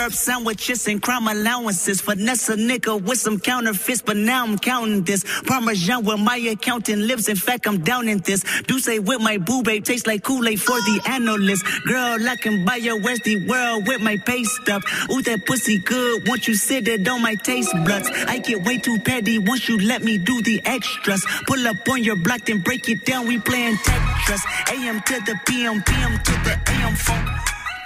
Syrup 0.07 0.13
sandwiches 0.13 0.87
and 0.89 1.03
crime 1.03 1.27
allowances. 1.27 2.01
Finesse 2.01 2.49
a 2.51 2.57
nigga 2.57 3.03
with 3.03 3.19
some 3.19 3.39
counterfeits, 3.41 4.03
but 4.03 4.17
now 4.17 4.45
I'm 4.45 4.59
counting 4.59 5.03
this. 5.03 5.25
Parmesan 5.47 6.05
where 6.05 6.17
my 6.17 6.37
accountant 6.37 7.03
lives. 7.03 7.29
In 7.29 7.37
fact, 7.37 7.67
I'm 7.67 7.79
down 7.83 8.09
in 8.09 8.19
this. 8.19 8.45
Do 8.67 8.79
say 8.79 8.99
with 8.99 9.21
my 9.21 9.39
boo 9.39 9.63
babe 9.63 9.85
tastes 9.85 10.07
like 10.07 10.23
Kool-Aid 10.23 10.61
for 10.61 10.79
the 10.81 11.01
analyst. 11.07 11.65
Girl, 11.87 12.29
I 12.29 12.37
can 12.37 12.65
buy 12.65 12.77
your 12.77 13.01
Westy 13.01 13.47
world 13.47 13.87
with 13.87 14.01
my 14.01 14.17
pay 14.19 14.45
stub. 14.45 14.83
Ooh, 15.11 15.23
that 15.23 15.45
pussy 15.47 15.79
good. 15.79 16.29
Once 16.29 16.47
you 16.47 16.55
sit 16.55 16.87
it 16.89 17.09
on 17.09 17.23
my 17.23 17.35
taste 17.35 17.73
buds. 17.85 18.09
I 18.29 18.39
get 18.39 18.65
way 18.65 18.79
too 18.79 18.99
petty 19.01 19.39
once 19.39 19.69
you 19.69 19.79
let 19.79 20.03
me 20.03 20.19
do 20.19 20.43
the 20.43 20.61
extras. 20.65 21.25
Pull 21.47 21.67
up 21.67 21.89
on 21.89 22.03
your 22.05 22.17
block, 22.17 22.43
then 22.45 22.61
break 22.61 22.89
it 22.89 23.05
down. 23.05 23.27
We 23.27 23.39
playing 23.41 23.77
Tetris. 23.77 24.43
AM 24.73 25.01
to 25.01 25.15
the 25.27 25.39
PM, 25.47 25.83
PM 25.83 26.19
to 26.23 26.33
the 26.45 26.61
AM 26.73 26.95
phone. 26.95 27.36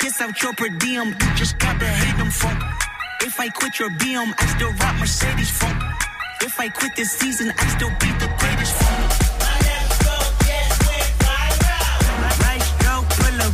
Kiss 0.01 0.19
out 0.23 0.43
your 0.43 0.55
per 0.55 0.71
diem, 0.79 1.09
you 1.09 1.35
just 1.37 1.59
gotta 1.59 1.85
hate 1.85 2.17
them 2.17 2.31
folk. 2.31 2.57
If 3.21 3.39
I 3.39 3.51
quit 3.51 3.79
your 3.79 3.91
BM, 3.91 4.33
I 4.39 4.47
still 4.47 4.73
rock 4.81 4.97
Mercedes 4.99 5.51
folk. 5.51 5.77
If 6.41 6.59
I 6.59 6.71
quit 6.71 6.97
this 6.97 7.13
season, 7.13 7.53
I 7.59 7.67
still 7.77 7.91
beat 8.01 8.19
the 8.19 8.29
greatest 8.41 8.73
folk. 8.81 9.11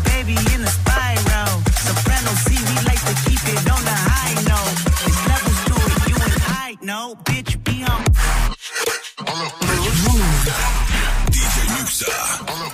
Baby 0.05 0.37
in 0.55 0.63
a 0.63 0.67
spiral. 0.67 1.61
Soprano 1.87 2.31
we 2.49 2.75
like 2.87 3.03
to 3.11 3.15
keep 3.27 3.43
it 3.53 3.71
on 3.71 3.83
the 3.85 3.97
high 4.11 4.35
note. 4.47 4.79
It's 5.07 5.21
levels 5.27 5.61
to 5.67 5.75
you 6.11 6.17
and 6.27 6.37
I. 6.47 6.77
Bitch. 7.25 7.57
DJ 11.33 11.57
All 12.49 12.71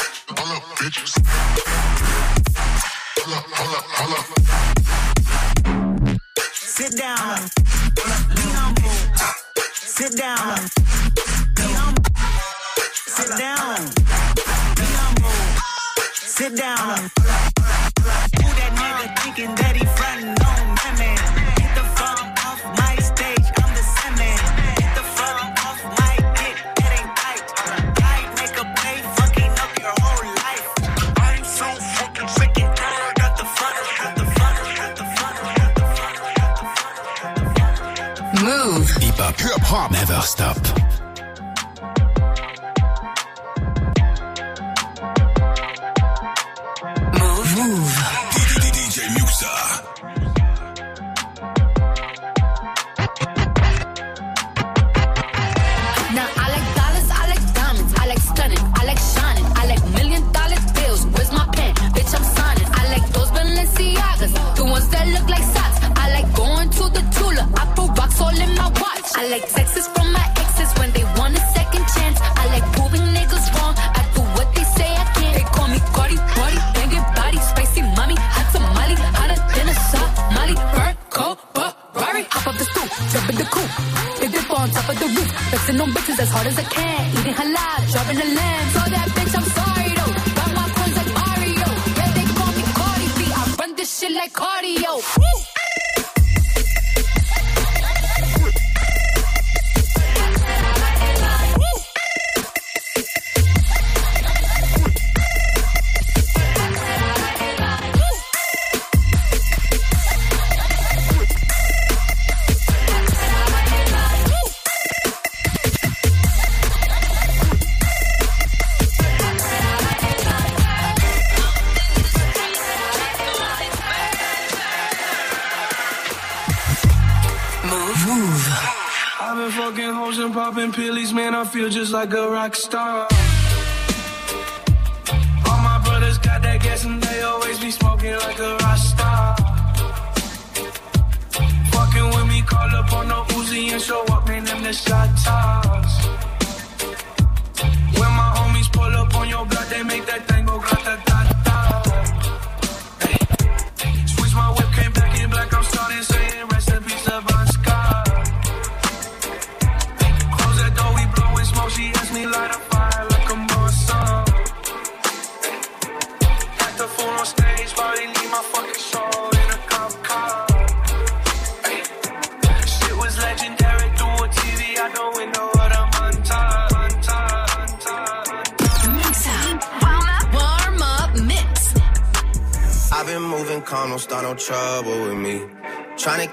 up. 0.00 0.05
Sit 6.52 6.96
down. 6.96 7.38
Sit 9.74 10.16
down. 10.16 10.68
Sit 13.06 13.36
down. 13.36 13.92
Sit 16.14 16.56
down. 16.56 17.85
Hop. 39.66 39.90
Never 39.90 40.20
stop. 40.22 40.85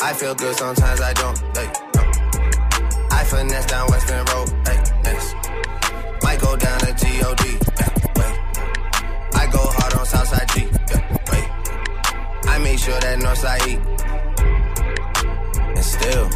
I 0.00 0.12
feel 0.12 0.34
good, 0.34 0.54
sometimes 0.54 1.00
I 1.00 1.12
don't. 1.12 1.38
Hey, 1.56 1.70
no. 1.94 2.02
I 3.10 3.24
finesse 3.24 3.66
down 3.66 3.88
Western 3.88 4.24
Road. 4.26 4.48
Hey, 4.66 4.80
yes. 5.04 5.34
Might 6.22 6.40
go 6.40 6.56
down 6.56 6.78
to 6.80 6.92
G-O-D. 6.94 7.44
Yeah, 7.78 7.90
wait. 8.16 8.36
I 9.34 9.48
go 9.50 9.58
hard 9.58 9.94
on 9.94 10.06
Southside 10.06 10.48
G. 10.50 10.68
Yeah, 10.90 11.18
wait. 11.32 11.48
I 12.48 12.58
make 12.62 12.78
sure 12.78 12.98
that 13.00 13.18
Northside 13.18 13.66
eat. 13.66 13.80
And 15.76 15.84
still, 15.84 16.28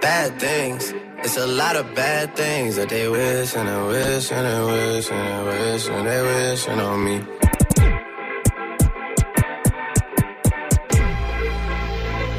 bad 0.00 0.40
things. 0.40 0.94
It's 1.18 1.36
a 1.36 1.46
lot 1.46 1.76
of 1.76 1.94
bad 1.94 2.34
things 2.36 2.76
that 2.76 2.88
they 2.88 3.08
wish 3.08 3.54
and 3.54 3.68
they 3.68 3.82
wish 3.88 4.30
and 4.32 4.46
they 4.46 4.60
wish 4.72 5.10
and 5.10 5.28
they 5.28 5.72
wish 5.72 5.88
and 5.88 6.06
they 6.06 6.22
wishing 6.22 6.80
on 6.80 7.04
me. 7.04 7.35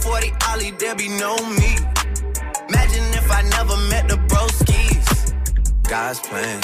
Without 0.00 0.20
40 0.20 0.32
Ollie, 0.48 0.70
there 0.72 0.94
be 0.94 1.08
no 1.08 1.36
me. 1.36 1.76
Imagine 2.68 3.04
if 3.14 3.30
I 3.30 3.42
never 3.42 3.76
met 3.88 4.08
the 4.08 4.16
broskies. 4.28 5.88
God's 5.88 6.20
plan. 6.20 6.60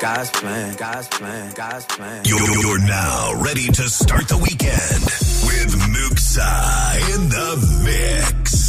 God's 0.00 0.30
plan. 0.30 0.76
God's 0.76 1.08
plan. 1.08 1.52
God's 1.54 1.84
plan. 1.86 2.22
You're, 2.24 2.60
you're 2.60 2.86
now 2.86 3.42
ready 3.42 3.66
to 3.66 3.82
start 3.88 4.28
the 4.28 4.38
weekend 4.38 5.02
with 5.46 5.74
Muxa 5.94 7.14
in 7.14 7.28
the 7.28 7.82
mix. 7.84 8.65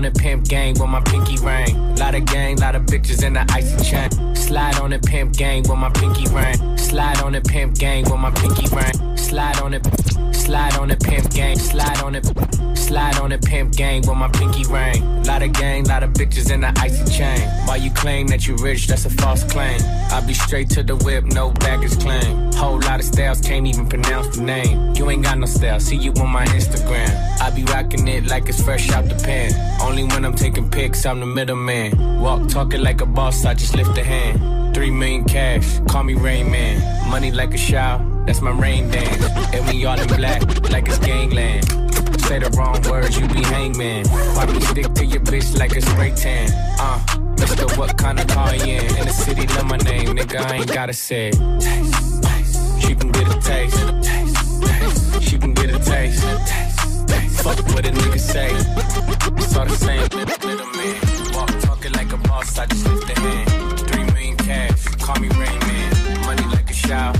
on 0.00 0.04
the 0.10 0.18
pimp 0.18 0.48
gang 0.48 0.72
with 0.80 0.88
my 0.88 1.00
pinky 1.02 1.36
ring. 1.44 1.94
Lot 1.96 2.14
of 2.14 2.24
gang, 2.24 2.56
lot 2.56 2.74
of 2.74 2.84
bitches 2.84 3.22
in 3.22 3.34
the 3.34 3.44
icy 3.52 3.84
chain. 3.84 4.34
Slide 4.34 4.80
on 4.80 4.90
the 4.90 4.98
pimp 4.98 5.36
gang 5.36 5.60
with 5.68 5.76
my 5.76 5.90
pinky 5.90 6.26
ring. 6.32 6.78
Slide 6.90 7.20
on 7.20 7.30
the 7.30 7.40
pimp 7.40 7.78
gang 7.78 8.02
with 8.02 8.18
my 8.18 8.32
pinky 8.32 8.66
ring. 8.74 9.16
Slide 9.16 9.60
on 9.60 9.74
it, 9.74 9.86
slide 10.34 10.76
on 10.76 10.88
the 10.88 10.96
pimp 10.96 11.30
gang. 11.30 11.56
Slide 11.56 12.02
on 12.02 12.16
it, 12.16 12.26
slide 12.76 13.16
on 13.20 13.30
the 13.30 13.38
pimp 13.38 13.76
gang 13.76 14.00
with 14.00 14.16
my 14.16 14.26
pinky 14.26 14.64
ring. 14.64 15.22
Lot 15.22 15.44
of 15.44 15.52
gang, 15.52 15.84
lot 15.84 16.02
of 16.02 16.10
bitches 16.14 16.50
in 16.50 16.62
the 16.62 16.72
icy 16.80 17.04
chain. 17.16 17.48
While 17.64 17.76
you 17.76 17.92
claim 17.92 18.26
that 18.26 18.48
you 18.48 18.56
rich, 18.56 18.88
that's 18.88 19.04
a 19.04 19.10
false 19.10 19.44
claim. 19.44 19.80
I 20.10 20.20
be 20.26 20.34
straight 20.34 20.68
to 20.70 20.82
the 20.82 20.96
whip, 20.96 21.26
no 21.26 21.52
baggage 21.52 21.96
claim. 22.00 22.50
Whole 22.54 22.80
lot 22.80 22.98
of 22.98 23.06
styles, 23.06 23.40
can't 23.40 23.68
even 23.68 23.88
pronounce 23.88 24.36
the 24.36 24.42
name. 24.42 24.92
You 24.96 25.08
ain't 25.10 25.22
got 25.22 25.38
no 25.38 25.46
style, 25.46 25.78
see 25.78 25.94
you 25.94 26.10
on 26.14 26.28
my 26.28 26.44
Instagram. 26.46 27.40
I 27.40 27.50
be 27.50 27.62
rocking 27.62 28.08
it 28.08 28.26
like 28.26 28.48
it's 28.48 28.60
fresh 28.60 28.90
out 28.90 29.08
the 29.08 29.14
pen. 29.14 29.52
Only 29.80 30.02
when 30.02 30.24
I'm 30.24 30.34
taking 30.34 30.68
pics, 30.68 31.06
I'm 31.06 31.20
the 31.20 31.26
middleman. 31.26 32.20
Walk 32.20 32.48
talking 32.48 32.82
like 32.82 33.00
a 33.00 33.06
boss, 33.06 33.44
I 33.44 33.54
just 33.54 33.76
lift 33.76 33.96
a 33.96 34.02
hand. 34.02 34.74
Three 34.74 34.90
million 34.90 35.24
cash, 35.24 35.80
call 35.88 36.04
me 36.04 36.14
Rain 36.14 36.50
Man. 36.50 36.79
Money 37.08 37.30
like 37.30 37.54
a 37.54 37.58
shower, 37.58 38.04
that's 38.26 38.40
my 38.40 38.50
rain 38.50 38.90
dance. 38.90 39.24
And 39.54 39.66
we 39.68 39.84
all 39.84 39.98
in 39.98 40.06
black, 40.08 40.42
like 40.70 40.88
it's 40.88 40.98
gangland. 40.98 41.68
Say 42.22 42.38
the 42.38 42.50
wrong 42.56 42.80
words, 42.88 43.18
you 43.18 43.26
be 43.28 43.42
hangman. 43.42 44.06
Why 44.08 44.46
me 44.46 44.60
stick 44.60 44.92
to 44.94 45.04
your 45.04 45.20
bitch 45.20 45.58
like 45.58 45.76
a 45.76 45.80
spray 45.80 46.12
tan? 46.14 46.50
Uh, 46.78 47.00
Mister, 47.38 47.66
what 47.78 47.96
kind 47.98 48.20
of 48.20 48.26
car 48.28 48.54
you 48.54 48.74
in? 48.74 48.96
In 48.98 49.06
the 49.06 49.12
city, 49.12 49.46
know 49.46 49.64
my 49.64 49.78
name, 49.78 50.08
nigga, 50.16 50.40
I 50.40 50.56
ain't 50.56 50.72
gotta 50.72 50.92
say. 50.92 51.32
She 52.80 52.94
can 52.94 53.10
get 53.10 53.26
a 53.28 53.38
taste. 53.40 53.76
taste. 54.62 55.22
She 55.22 55.38
can 55.38 55.54
get 55.54 55.70
a 55.70 55.78
taste. 55.78 56.22
Fuck 57.42 57.58
what 57.74 57.86
a 57.86 57.90
nigga 57.90 58.20
say. 58.20 58.50
It's 59.38 59.56
all 59.56 59.66
the 59.66 59.76
same, 59.76 60.02
little 60.46 60.66
man. 60.76 61.34
Walk 61.34 61.50
talking 61.60 61.92
like 61.92 62.12
a 62.12 62.18
boss, 62.28 62.58
I 62.58 62.66
just 62.66 62.86
lift 62.86 63.10
a 63.16 63.20
hand. 63.20 63.80
Three 63.80 64.04
million 64.04 64.36
cash, 64.36 64.84
call 64.96 65.18
me 65.20 65.28
Rain. 65.28 65.59
Money 66.90 67.19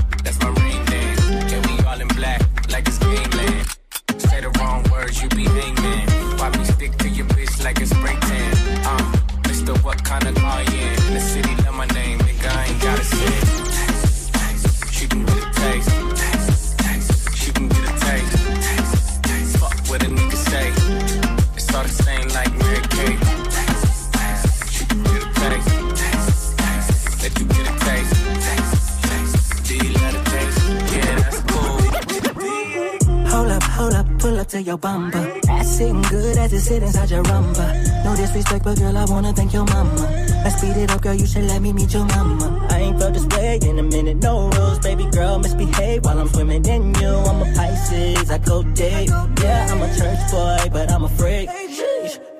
your 34.71 34.77
bumper. 34.77 35.27
Ass 35.49 35.77
sitting 35.77 36.01
good 36.03 36.37
as 36.37 36.53
it 36.53 36.61
sit 36.61 36.81
inside 36.81 37.09
your 37.09 37.23
rumba. 37.23 37.65
No 38.05 38.15
disrespect, 38.15 38.63
but 38.63 38.77
girl, 38.79 38.97
I 38.97 39.03
wanna 39.05 39.33
thank 39.33 39.51
your 39.51 39.65
mama. 39.65 40.05
Let's 40.43 40.55
speed 40.59 40.77
it 40.77 40.89
up, 40.91 41.01
girl, 41.01 41.13
you 41.13 41.27
should 41.27 41.43
let 41.43 41.61
me 41.61 41.73
meet 41.73 41.93
your 41.93 42.05
mama. 42.05 42.47
I 42.69 42.79
ain't 42.85 42.97
felt 42.97 43.13
this 43.13 43.27
way 43.35 43.59
in 43.69 43.79
a 43.79 43.83
minute, 43.83 44.17
no 44.17 44.49
rules, 44.55 44.79
baby 44.79 45.05
girl, 45.11 45.39
misbehave 45.39 46.05
while 46.05 46.17
I'm 46.19 46.29
swimming 46.29 46.65
in 46.65 46.83
you. 47.01 47.13
I'm 47.29 47.41
a 47.45 47.47
Pisces, 47.53 48.31
I 48.31 48.37
go 48.37 48.63
date. 48.63 49.09
Yeah, 49.43 49.71
I'm 49.71 49.81
a 49.87 49.89
church 49.99 50.21
boy, 50.31 50.69
but 50.71 50.89
I'm 50.89 51.03
a 51.03 51.09
freak. 51.09 51.49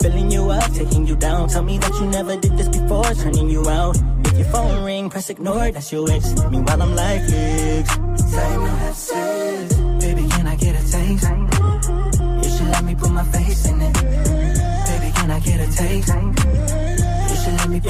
Filling 0.01 0.31
you 0.31 0.49
up, 0.49 0.71
taking 0.71 1.05
you 1.05 1.17
down. 1.17 1.49
Tell 1.49 1.63
me 1.63 1.79
that 1.79 1.93
you 1.99 2.05
never 2.07 2.37
did 2.37 2.57
this 2.57 2.69
before, 2.69 3.11
turning 3.21 3.49
you 3.49 3.67
out. 3.67 3.97
If 4.29 4.37
your 4.37 4.49
phone 4.53 4.85
ring, 4.85 5.09
press 5.09 5.29
ignore, 5.29 5.69
that's 5.71 5.91
your 5.91 6.09
ex. 6.09 6.33
Meanwhile, 6.49 6.81
I'm 6.81 6.95
like, 6.95 7.23
ex. 7.27 7.89
Say 8.31 8.49
no, 8.55 8.71
that's 8.83 9.11
it. 9.11 9.30
Taste? 15.71 16.07
You 16.09 17.35
should 17.35 17.53
let 17.53 17.69
me. 17.69 17.81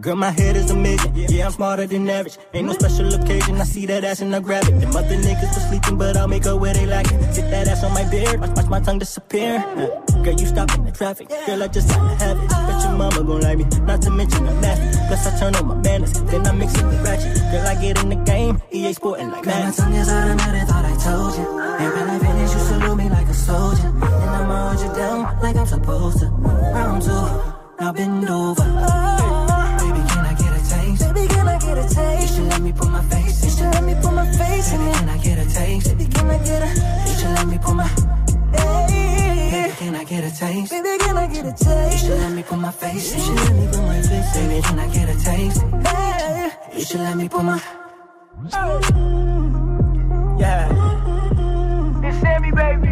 Girl, 0.00 0.14
my 0.14 0.30
head 0.30 0.54
is 0.54 0.70
a 0.70 0.76
mission. 0.76 1.12
Yeah, 1.16 1.46
I'm 1.46 1.52
smarter 1.52 1.86
than 1.86 2.08
average. 2.08 2.38
Ain't 2.54 2.66
no 2.66 2.72
special 2.72 3.12
occasion. 3.14 3.60
I 3.60 3.64
see 3.64 3.84
that 3.86 4.04
ass 4.04 4.20
and 4.20 4.34
I 4.36 4.38
grab 4.38 4.64
it. 4.68 4.78
Them 4.78 4.94
other 4.94 5.16
niggas 5.16 5.54
were 5.54 5.68
sleeping, 5.68 5.98
but 5.98 6.16
I'll 6.16 6.28
make 6.28 6.44
her 6.44 6.56
where 6.56 6.72
they 6.72 6.86
like 6.86 7.10
it. 7.10 7.34
Sit 7.34 7.50
that 7.50 7.66
ass 7.66 7.82
on 7.82 7.94
my 7.94 8.08
beard, 8.08 8.38
watch, 8.38 8.54
watch 8.54 8.66
my 8.66 8.80
tongue 8.80 9.00
disappear. 9.00 9.58
Girl, 10.22 10.34
you 10.38 10.46
stop 10.46 10.72
in 10.76 10.84
the 10.84 10.92
traffic. 10.92 11.28
Girl, 11.46 11.62
I 11.62 11.68
just 11.68 11.88
gotta 11.88 12.14
have 12.24 12.38
it. 12.38 12.48
Bet 12.48 12.82
your 12.84 12.92
mama 12.92 13.24
gon' 13.24 13.40
like 13.40 13.58
me. 13.58 13.64
Not 13.82 14.02
to 14.02 14.10
mention 14.10 14.46
I'm. 14.46 15.08
Plus 15.08 15.26
I 15.26 15.38
turn 15.40 15.56
on 15.56 15.66
my 15.66 15.74
manners, 15.74 16.12
then 16.12 16.46
I 16.46 16.52
mix 16.52 16.74
it 16.78 16.84
with 16.84 17.02
ratchet. 17.02 17.34
Girl, 17.50 17.66
get 17.80 18.02
in 18.02 18.08
the 18.10 18.16
game. 18.16 18.60
EA 18.72 18.92
sporting 18.92 19.30
like 19.30 19.44
Girl, 19.44 19.54
my 19.54 19.60
man. 19.60 19.72
tongue 19.72 19.94
is 19.94 20.08
automatic, 20.08 20.68
thought 20.68 20.84
I 20.84 20.96
told 20.96 21.34
you. 21.38 21.46
And 21.82 21.94
when 21.94 22.10
I 22.10 22.18
finish, 22.18 22.52
you 22.54 22.60
salute 22.60 22.96
me 22.96 23.08
like 23.08 23.28
a 23.28 23.34
soldier. 23.34 23.86
And 23.88 24.04
I'ma 24.04 24.68
hold 24.68 24.80
you 24.82 24.94
down 24.94 25.38
like 25.42 25.56
I'm 25.56 25.66
supposed 25.66 26.18
to. 26.20 26.26
Round 26.26 27.02
two, 27.02 27.26
now 27.80 27.92
bend 27.92 28.28
over. 28.28 28.62
Baby, 29.82 30.02
can 30.10 30.24
I 30.26 30.34
get 30.34 30.52
a 30.58 30.62
taste? 30.68 31.14
Baby, 31.14 31.28
can 31.28 31.48
I 31.48 31.58
get 31.58 31.78
a 31.78 31.94
taste? 31.94 32.22
You 32.22 32.28
should 32.36 32.48
let 32.50 32.60
me 32.60 32.72
put 32.72 32.88
my 32.90 33.02
face. 33.04 33.44
You 33.44 33.50
should 33.50 33.72
let 33.74 33.84
me 33.84 33.94
put 34.02 34.12
my 34.12 34.26
face 34.32 34.72
in 34.72 34.80
it. 34.80 34.94
Can 34.96 35.08
I 35.08 35.18
get 35.18 35.38
a 35.38 35.54
taste? 35.54 35.86
Baby, 35.88 36.06
can 36.10 36.26
I 36.30 36.38
get 36.38 36.62
a? 36.62 36.68
You 37.08 37.14
should 37.18 37.34
let 37.38 37.46
me 37.46 37.58
put 37.58 37.74
my. 37.74 37.88
Baby, 38.52 39.72
can 39.78 39.94
I 39.94 40.04
get 40.04 40.24
a 40.24 40.30
taste? 40.36 40.70
Baby, 40.70 40.98
can 40.98 41.16
I 41.16 41.26
get 41.26 41.46
a 41.46 41.52
taste? 41.52 41.92
You 41.92 41.98
should 42.10 42.18
let 42.18 42.32
me 42.32 42.42
put 42.42 42.58
my 42.58 42.70
face. 42.70 43.14
You 43.14 43.20
should 43.22 43.36
let 43.36 43.54
me 43.54 43.66
put 43.68 43.82
my 43.82 44.02
face. 44.02 44.32
Baby, 44.36 44.62
can 44.62 44.78
I 44.78 44.88
get 44.92 45.08
a 45.08 45.24
taste? 45.24 45.62
Hey, 45.86 46.47
you 46.78 46.84
should 46.84 47.00
let 47.00 47.16
me 47.16 47.28
put 47.28 47.42
my. 47.42 47.60
Yeah. 50.38 50.68
It's 52.04 52.20
Sammy, 52.20 52.52
baby. 52.52 52.88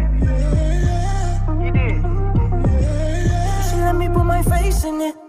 You 1.63 1.71
did. 1.71 1.95
You 1.95 3.63
should 3.69 3.79
let 3.79 3.95
me 3.95 4.09
put 4.09 4.25
my 4.25 4.43
face 4.43 4.83
in 4.83 5.01
it. 5.01 5.26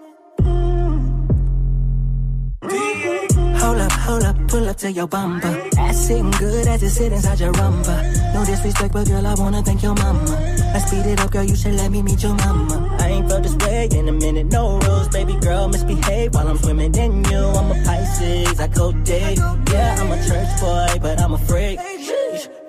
Hold 3.68 3.80
up, 3.82 3.92
hold 3.92 4.22
up, 4.22 4.48
pull 4.48 4.66
up 4.66 4.76
to 4.78 4.90
your 4.90 5.06
bumper. 5.06 5.68
Ass 5.76 6.06
sitting 6.06 6.30
good 6.30 6.66
as 6.66 6.82
it 6.82 6.88
sit 6.88 7.12
inside 7.12 7.38
your 7.38 7.52
rumba. 7.52 8.32
No 8.32 8.42
disrespect, 8.42 8.94
but 8.94 9.06
girl, 9.06 9.26
I 9.26 9.34
wanna 9.34 9.62
thank 9.62 9.82
your 9.82 9.94
mama. 9.94 10.24
Let's 10.72 10.86
speed 10.86 11.04
it 11.04 11.20
up, 11.20 11.30
girl, 11.30 11.44
you 11.44 11.54
should 11.54 11.74
let 11.74 11.90
me 11.90 12.00
meet 12.00 12.22
your 12.22 12.34
mama. 12.34 12.96
I 12.98 13.08
ain't 13.08 13.28
felt 13.28 13.42
this 13.42 13.54
way 13.56 13.86
in 13.92 14.08
a 14.08 14.12
minute, 14.12 14.46
no 14.46 14.78
rules, 14.78 15.08
baby 15.08 15.34
girl, 15.34 15.68
misbehave 15.68 16.32
while 16.32 16.48
I'm 16.48 16.56
swimming 16.56 16.94
in 16.94 17.24
you. 17.24 17.36
I'm 17.36 17.70
a 17.70 17.74
Pisces, 17.84 18.58
I 18.58 18.68
go 18.68 18.90
date. 18.92 19.36
Yeah, 19.36 19.96
I'm 20.00 20.12
a 20.12 20.16
church 20.26 20.60
boy, 20.60 20.98
but 21.02 21.20
I'm 21.20 21.34
a 21.34 21.38
freak. 21.38 21.78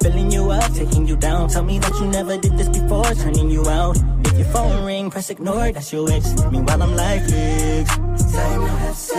Filling 0.02 0.32
you 0.34 0.52
up, 0.52 0.70
taking 0.74 1.08
you 1.08 1.16
down. 1.16 1.48
Tell 1.48 1.64
me 1.64 1.80
that 1.80 1.94
you 1.94 2.08
never 2.08 2.38
did 2.38 2.58
this 2.58 2.68
before, 2.68 3.06
turning 3.06 3.50
you 3.50 3.66
out. 3.70 3.96
If 4.26 4.38
your 4.38 4.48
phone 4.48 4.84
ring, 4.86 5.10
press 5.10 5.30
ignore, 5.30 5.72
that's 5.72 5.94
your 5.94 6.12
ex. 6.12 6.36
Meanwhile, 6.52 6.84
I'm 6.84 6.94
like, 6.98 7.26
that's. 7.26 9.12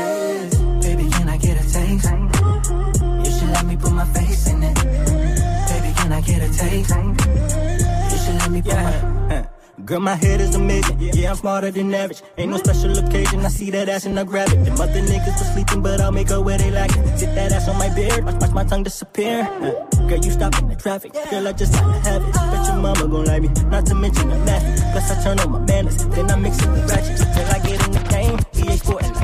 Baby, 0.80 1.08
can 1.10 1.28
I 1.28 1.36
get 1.36 1.60
a 1.60 1.69
You 1.90 1.98
should 1.98 3.48
let 3.50 3.66
me 3.66 3.76
put 3.76 3.90
my 3.92 4.04
face 4.14 4.46
in 4.46 4.62
it. 4.62 4.74
Baby, 4.76 5.92
can 5.96 6.12
I 6.12 6.20
get 6.20 6.40
a 6.40 6.52
taste? 6.56 6.90
You 6.90 8.18
should 8.18 8.34
let 8.36 8.50
me 8.50 8.62
put 8.62 8.74
my. 8.74 9.46
Girl, 9.84 9.98
my 9.98 10.14
head 10.14 10.40
is 10.40 10.54
a 10.54 10.58
mission. 10.60 11.00
Yeah, 11.00 11.30
I'm 11.30 11.36
smarter 11.36 11.72
than 11.72 11.92
average. 11.92 12.22
Ain't 12.38 12.52
no 12.52 12.58
special 12.58 12.96
occasion. 12.96 13.44
I 13.44 13.48
see 13.48 13.70
that 13.72 13.88
ass 13.88 14.06
and 14.06 14.20
I 14.20 14.22
grab 14.22 14.48
it. 14.50 14.64
Them 14.64 14.80
other 14.80 15.00
niggas 15.02 15.38
were 15.38 15.52
sleeping, 15.52 15.82
but 15.82 16.00
I'll 16.00 16.12
make 16.12 16.28
her 16.28 16.40
where 16.40 16.58
they 16.58 16.70
like 16.70 16.92
it. 16.96 17.18
Sit 17.18 17.34
that 17.34 17.50
ass 17.50 17.66
on 17.66 17.76
my 17.76 17.92
beard, 17.92 18.24
watch, 18.24 18.40
watch 18.40 18.52
my 18.52 18.62
tongue 18.62 18.84
disappear. 18.84 19.40
Uh, 19.40 20.06
Girl, 20.06 20.18
you 20.18 20.30
stop 20.30 20.56
in 20.60 20.68
the 20.68 20.76
traffic. 20.76 21.12
Girl, 21.30 21.48
I 21.48 21.52
just 21.52 21.72
gotta 21.72 21.98
have 22.08 22.22
it. 22.22 22.32
Bet 22.32 22.66
your 22.66 22.76
mama 22.76 23.08
gon' 23.08 23.24
like 23.24 23.42
me. 23.42 23.48
Not 23.66 23.86
to 23.86 23.96
mention 23.96 24.30
I'm 24.30 24.44
nasty. 24.44 24.82
Plus 24.92 25.10
I 25.10 25.22
turn 25.24 25.40
on 25.40 25.50
my 25.50 25.58
manners, 25.58 25.96
then 26.06 26.30
I 26.30 26.36
mix 26.36 26.62
it 26.62 26.68
with 26.68 26.88
ratchet. 26.88 27.16
Till 27.16 27.48
I 27.48 27.58
get 27.66 27.86
in 27.86 27.92
the 27.92 28.08
game, 28.10 28.68
EA 28.68 28.76
sporting 28.76 29.19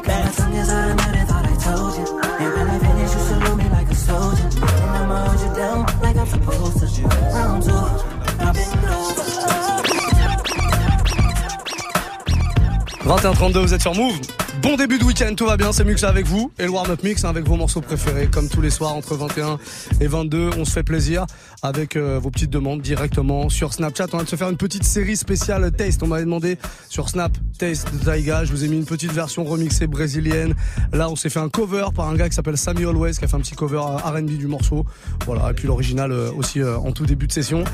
21-32, 13.07 13.59
vous 13.59 13.75
êtes 13.75 13.83
sur 13.83 13.95
Move. 13.95 14.19
Bon 14.63 14.77
début 14.77 14.99
de 14.99 15.05
week-end, 15.05 15.35
tout 15.37 15.47
va 15.47 15.57
bien, 15.57 15.73
c'est 15.73 15.85
Muxa 15.85 16.09
avec 16.09 16.27
vous. 16.27 16.51
Et 16.59 16.65
le 16.65 16.71
warm-up 16.71 17.03
mix 17.03 17.25
hein, 17.25 17.29
avec 17.29 17.47
vos 17.47 17.57
morceaux 17.57 17.81
préférés, 17.81 18.29
comme 18.29 18.49
tous 18.49 18.61
les 18.61 18.71
soirs 18.71 18.95
entre 18.95 19.15
21 19.15 19.59
et 20.01 20.07
22. 20.07 20.51
On 20.59 20.65
se 20.65 20.71
fait 20.71 20.83
plaisir 20.83 21.27
avec 21.63 21.97
euh, 21.97 22.19
vos 22.21 22.31
petites 22.31 22.51
demandes 22.51 22.81
directement 22.81 23.49
sur 23.49 23.73
Snapchat. 23.73 24.07
On 24.13 24.19
va 24.19 24.27
se 24.27 24.37
faire 24.37 24.49
une 24.49 24.57
petite 24.57 24.85
série 24.85 25.17
spéciale 25.17 25.71
Taste. 25.73 26.03
On 26.03 26.07
m'avait 26.07 26.25
demandé 26.25 26.59
sur 26.89 27.09
Snap 27.09 27.37
Taste 27.59 27.93
de. 27.93 28.45
Je 28.45 28.51
vous 28.51 28.65
ai 28.65 28.69
mis 28.69 28.77
une 28.77 28.85
petite 28.85 29.13
version 29.13 29.45
remixée 29.45 29.87
brésilienne. 29.87 30.55
Là, 30.93 31.11
on 31.11 31.17
s'est 31.17 31.31
fait 31.31 31.41
un 31.41 31.49
cover 31.49 31.87
par 31.95 32.09
un 32.09 32.15
gars 32.15 32.29
qui 32.29 32.35
s'appelle 32.35 32.57
Sammy 32.57 32.85
Always, 32.85 33.13
qui 33.13 33.25
a 33.25 33.29
fait 33.29 33.37
un 33.37 33.41
petit 33.41 33.55
cover 33.55 33.79
R&B 33.79 34.39
du 34.39 34.47
morceau. 34.47 34.87
Voilà, 35.27 35.51
et 35.51 35.55
puis 35.55 35.67
l'original 35.67 36.13
euh, 36.13 36.31
aussi 36.33 36.61
euh, 36.61 36.79
en 36.79 36.93
tout 36.93 37.05
début 37.05 37.27
de 37.27 37.33
session. 37.33 37.65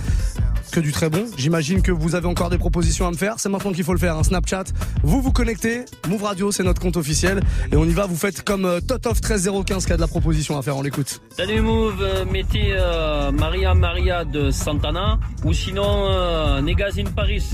que 0.72 0.80
du 0.80 0.92
très 0.92 1.10
bon. 1.10 1.26
J'imagine 1.36 1.82
que 1.82 1.92
vous 1.92 2.14
avez 2.14 2.26
encore 2.26 2.50
des 2.50 2.58
propositions 2.58 3.06
à 3.06 3.10
me 3.10 3.16
faire. 3.16 3.34
C'est 3.38 3.48
maintenant 3.48 3.72
qu'il 3.72 3.84
faut 3.84 3.92
le 3.92 3.98
faire. 3.98 4.16
Un 4.16 4.24
Snapchat. 4.24 4.64
Vous 5.02 5.20
vous 5.20 5.32
connectez. 5.32 5.84
Move 6.08 6.22
Radio, 6.22 6.50
c'est 6.50 6.62
notre 6.62 6.71
compte 6.78 6.96
officiel. 6.96 7.40
Et 7.70 7.76
on 7.76 7.84
y 7.84 7.92
va. 7.92 8.06
Vous 8.06 8.16
faites 8.16 8.42
comme 8.42 8.64
euh, 8.64 8.80
Totof 8.80 9.20
13015 9.20 9.86
qui 9.86 9.92
a 9.92 9.96
de 9.96 10.00
la 10.00 10.08
proposition 10.08 10.58
à 10.58 10.62
faire. 10.62 10.76
On 10.76 10.82
l'écoute. 10.82 11.20
Salut 11.36 11.60
Move, 11.60 12.00
euh, 12.00 12.24
mettez 12.24 12.72
euh, 12.72 13.30
Maria 13.32 13.74
Maria 13.74 14.24
de 14.24 14.50
Santana 14.50 15.18
ou 15.44 15.52
sinon 15.52 16.06
euh, 16.06 16.60
in 16.60 17.10
Paris 17.14 17.44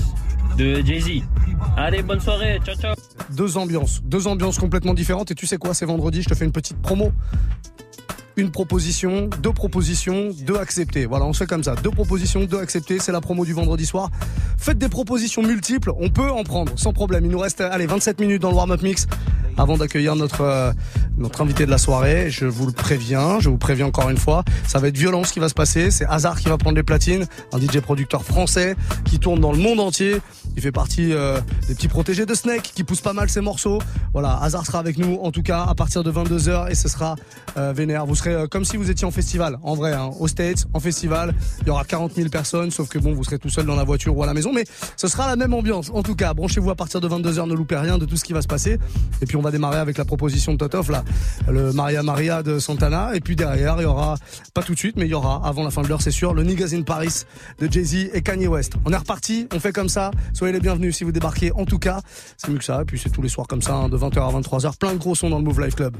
de 0.57 0.81
Jay-Z. 0.85 1.23
Allez, 1.77 2.01
bonne 2.01 2.19
soirée, 2.19 2.59
ciao 2.65 2.75
ciao. 2.75 2.95
Deux 3.31 3.57
ambiances. 3.57 4.01
Deux 4.03 4.27
ambiances 4.27 4.57
complètement 4.57 4.93
différentes. 4.93 5.31
Et 5.31 5.35
tu 5.35 5.45
sais 5.45 5.57
quoi, 5.57 5.73
c'est 5.73 5.85
vendredi. 5.85 6.21
Je 6.21 6.29
te 6.29 6.35
fais 6.35 6.45
une 6.45 6.51
petite 6.51 6.81
promo. 6.81 7.11
Une 8.39 8.51
proposition, 8.51 9.29
deux 9.43 9.51
propositions, 9.51 10.29
deux 10.45 10.55
acceptées. 10.55 11.05
Voilà, 11.05 11.25
on 11.25 11.33
se 11.33 11.39
fait 11.39 11.45
comme 11.45 11.65
ça. 11.65 11.75
Deux 11.75 11.91
propositions, 11.91 12.45
deux 12.45 12.59
acceptées. 12.59 12.97
C'est 12.99 13.11
la 13.11 13.19
promo 13.19 13.43
du 13.43 13.51
vendredi 13.51 13.85
soir. 13.85 14.09
Faites 14.57 14.77
des 14.77 14.87
propositions 14.87 15.43
multiples. 15.43 15.91
On 15.99 16.09
peut 16.09 16.31
en 16.31 16.45
prendre 16.45 16.71
sans 16.77 16.93
problème. 16.93 17.25
Il 17.25 17.31
nous 17.31 17.39
reste, 17.39 17.59
allez, 17.59 17.85
27 17.85 18.21
minutes 18.21 18.41
dans 18.41 18.51
le 18.51 18.55
warm-up 18.55 18.81
mix 18.81 19.07
avant 19.59 19.77
d'accueillir 19.77 20.15
notre, 20.15 20.41
euh, 20.41 20.71
notre 21.17 21.41
invité 21.41 21.65
de 21.65 21.71
la 21.71 21.77
soirée. 21.77 22.31
Je 22.31 22.45
vous 22.45 22.65
le 22.65 22.71
préviens, 22.71 23.39
je 23.39 23.49
vous 23.49 23.57
préviens 23.57 23.87
encore 23.87 24.09
une 24.09 24.17
fois. 24.17 24.43
Ça 24.65 24.79
va 24.79 24.87
être 24.87 24.97
violent 24.97 25.23
ce 25.23 25.33
qui 25.33 25.39
va 25.39 25.49
se 25.49 25.53
passer. 25.53 25.91
C'est 25.91 26.05
Hazard 26.05 26.39
qui 26.39 26.47
va 26.47 26.57
prendre 26.57 26.77
les 26.77 26.83
platines. 26.83 27.25
Un 27.51 27.59
DJ 27.59 27.79
producteur 27.81 28.23
français 28.23 28.75
qui 29.03 29.19
tourne 29.19 29.41
dans 29.41 29.51
le 29.51 29.57
monde 29.57 29.79
entier. 29.81 30.21
Il 30.55 30.61
fait 30.61 30.71
partie 30.71 31.13
euh, 31.13 31.39
des 31.67 31.75
petits 31.75 31.89
protégés 31.89 32.25
de 32.25 32.33
Snake 32.33 32.71
qui 32.73 32.83
poussent 32.83 33.01
pas 33.01 33.13
mal 33.13 33.29
ses 33.29 33.41
morceaux. 33.41 33.79
Voilà, 34.13 34.39
Hazard 34.41 34.65
sera 34.65 34.79
avec 34.79 34.97
nous 34.97 35.19
en 35.21 35.31
tout 35.31 35.43
cas 35.43 35.65
à 35.67 35.75
partir 35.75 36.03
de 36.03 36.11
22h 36.11 36.71
et 36.71 36.75
ce 36.75 36.87
sera 36.87 37.15
euh, 37.57 37.73
vénère. 37.73 38.05
Vous 38.05 38.15
serez 38.15 38.28
euh, 38.33 38.47
comme 38.47 38.65
si 38.65 38.77
vous 38.77 38.89
étiez 38.89 39.05
en 39.05 39.11
festival, 39.11 39.59
en 39.63 39.75
vrai, 39.75 39.93
hein, 39.93 40.09
aux 40.19 40.27
States, 40.27 40.65
en 40.73 40.79
festival. 40.79 41.35
Il 41.61 41.67
y 41.67 41.69
aura 41.69 41.83
40 41.83 42.13
000 42.15 42.29
personnes, 42.29 42.71
sauf 42.71 42.89
que 42.89 42.99
bon, 42.99 43.13
vous 43.13 43.23
serez 43.23 43.39
tout 43.39 43.49
seul 43.49 43.65
dans 43.65 43.75
la 43.75 43.83
voiture 43.83 44.15
ou 44.17 44.23
à 44.23 44.25
la 44.25 44.33
maison, 44.33 44.51
mais 44.53 44.63
ce 44.97 45.07
sera 45.07 45.27
la 45.27 45.35
même 45.35 45.53
ambiance. 45.53 45.91
En 45.93 46.03
tout 46.03 46.15
cas, 46.15 46.33
branchez-vous 46.33 46.71
à 46.71 46.75
partir 46.75 47.01
de 47.01 47.07
22h, 47.07 47.47
ne 47.47 47.53
loupez 47.53 47.77
rien 47.77 47.97
de 47.97 48.05
tout 48.05 48.17
ce 48.17 48.23
qui 48.23 48.33
va 48.33 48.41
se 48.41 48.47
passer. 48.47 48.79
Et 49.21 49.25
puis 49.25 49.37
on 49.37 49.41
va 49.41 49.51
démarrer 49.51 49.79
avec 49.79 49.97
la 49.97 50.05
proposition 50.05 50.53
de 50.53 50.57
Totof, 50.57 50.89
là, 50.89 51.03
le 51.49 51.71
Maria 51.73 52.03
Maria 52.03 52.43
de 52.43 52.59
Santana. 52.59 53.15
Et 53.15 53.19
puis 53.19 53.35
derrière, 53.35 53.75
il 53.79 53.83
y 53.83 53.85
aura, 53.85 54.15
pas 54.53 54.63
tout 54.63 54.73
de 54.73 54.79
suite, 54.79 54.95
mais 54.97 55.05
il 55.05 55.11
y 55.11 55.13
aura, 55.13 55.41
avant 55.45 55.63
la 55.63 55.71
fin 55.71 55.81
de 55.81 55.87
l'heure, 55.87 56.01
c'est 56.01 56.11
sûr, 56.11 56.33
le 56.33 56.43
Niggas 56.43 56.73
Paris 56.85 57.25
de 57.59 57.71
Jay-Z 57.71 58.09
et 58.13 58.21
Kanye 58.21 58.47
West. 58.47 58.73
On 58.85 58.91
est 58.91 58.97
reparti, 58.97 59.47
on 59.53 59.59
fait 59.59 59.71
comme 59.71 59.89
ça. 59.89 60.11
Soyez 60.33 60.53
les 60.53 60.59
bienvenus 60.59 60.95
si 60.97 61.03
vous 61.03 61.11
débarquez. 61.11 61.51
En 61.53 61.65
tout 61.65 61.79
cas, 61.79 62.01
c'est 62.37 62.49
mieux 62.49 62.57
que 62.57 62.63
ça. 62.63 62.81
Et 62.81 62.85
puis 62.85 62.99
c'est 62.99 63.09
tous 63.09 63.21
les 63.21 63.29
soirs 63.29 63.47
comme 63.47 63.61
ça, 63.61 63.73
hein, 63.73 63.89
de 63.89 63.97
20h 63.97 64.19
à 64.19 64.39
23h. 64.39 64.77
Plein 64.77 64.93
de 64.93 64.99
gros 64.99 65.15
sons 65.15 65.29
dans 65.29 65.37
le 65.37 65.43
Move 65.43 65.61
Life 65.61 65.75
Club. 65.75 65.95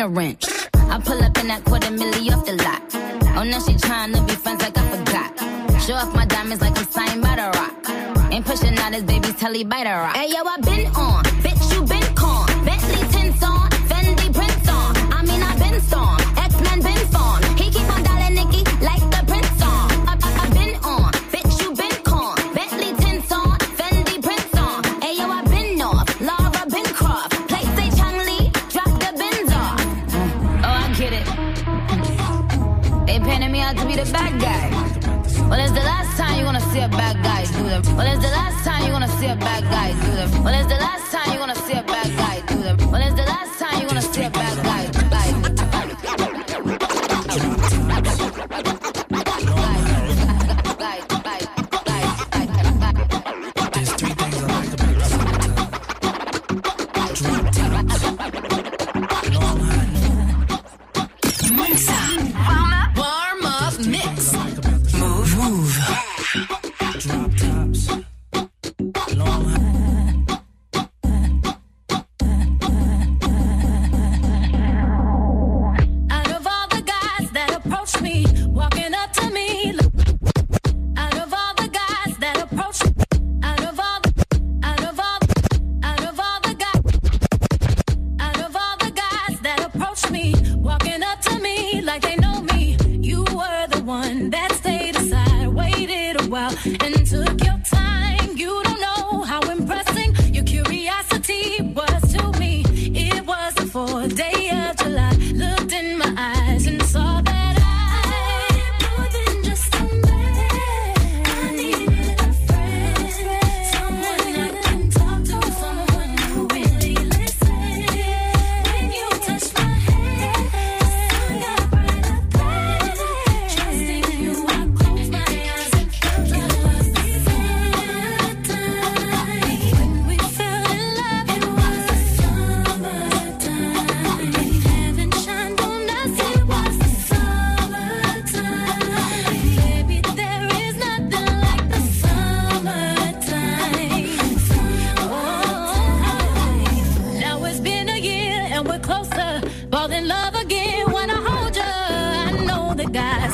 And 0.00 0.14
the 0.14 0.20
wrench. 0.20 0.44
I 0.74 1.00
pull 1.00 1.22
up 1.22 1.38
in 1.38 1.48
that 1.48 1.64
quarter 1.64 1.88
milli 1.88 2.30
off 2.34 2.44
the 2.44 2.52
lot. 2.52 2.82
Oh, 3.36 3.44
now 3.44 3.60
she 3.60 3.72
tryna 3.74 4.26
be 4.26 4.34
friends 4.34 4.62
like 4.62 4.76
I 4.76 4.84
forgot. 4.90 5.82
Show 5.82 5.94
off 5.94 6.14
my 6.14 6.26
diamonds 6.26 6.60
like 6.60 6.76
I'm 6.78 6.86
signed 6.86 7.22
by 7.22 7.36
the 7.36 7.48
rock. 7.58 8.32
Ain't 8.32 8.44
pushing 8.44 8.76
out 8.78 8.92
his 8.92 9.04
baby's 9.04 9.36
telly 9.36 9.64
by 9.64 9.84
the 9.84 9.90
rock. 9.90 10.16
Hey 10.16 10.28
yo, 10.30 10.42
I 10.44 10.56
been 10.60 10.85
out 33.66 33.76
to 33.76 33.84
be 33.84 33.96
the 33.96 34.08
bad 34.12 34.40
guy. 34.40 34.70
Well, 35.50 35.58
it's 35.58 35.72
the 35.72 35.86
last 35.92 36.16
time 36.16 36.36
you're 36.36 36.44
gonna 36.44 36.60
see 36.70 36.80
a 36.80 36.88
bad 36.88 37.16
guy 37.24 37.42
do 37.46 37.64
that. 37.70 37.84
Well, 37.96 38.06
it's 38.06 38.22
the 38.24 38.30
last 38.30 38.64
time 38.64 38.82
you're 38.82 38.92
gonna 38.92 39.18
see 39.18 39.26
a 39.26 39.34
bad 39.34 39.64
guy 39.64 39.88
do 40.04 40.10
that. 40.18 40.30
Well, 40.44 40.54
it's 40.54 40.68
the 40.68 40.78
last 40.86 41.10
time 41.10 41.28
you're 41.32 41.44
gonna 41.44 41.62
see 41.66 41.72
a 41.72 41.82
bad 41.82 42.08
guy 42.16 42.36
do 42.46 42.62
that. 42.62 42.76
Well, 42.90 43.02
it's 43.02 43.16
the 43.20 43.26
last 43.34 43.58
time 43.58 43.80
you're 43.80 43.88
gonna 43.88 44.02
see 44.02 44.22
a 44.22 44.30
bad 44.30 44.56
guy. 44.64 44.75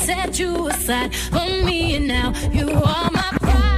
set 0.04 0.38
you 0.38 0.68
aside 0.68 1.14
for 1.14 1.48
me, 1.64 1.94
and 1.94 2.08
now 2.08 2.32
you 2.52 2.68
are 2.70 3.10
my 3.12 3.30
pride. 3.40 3.71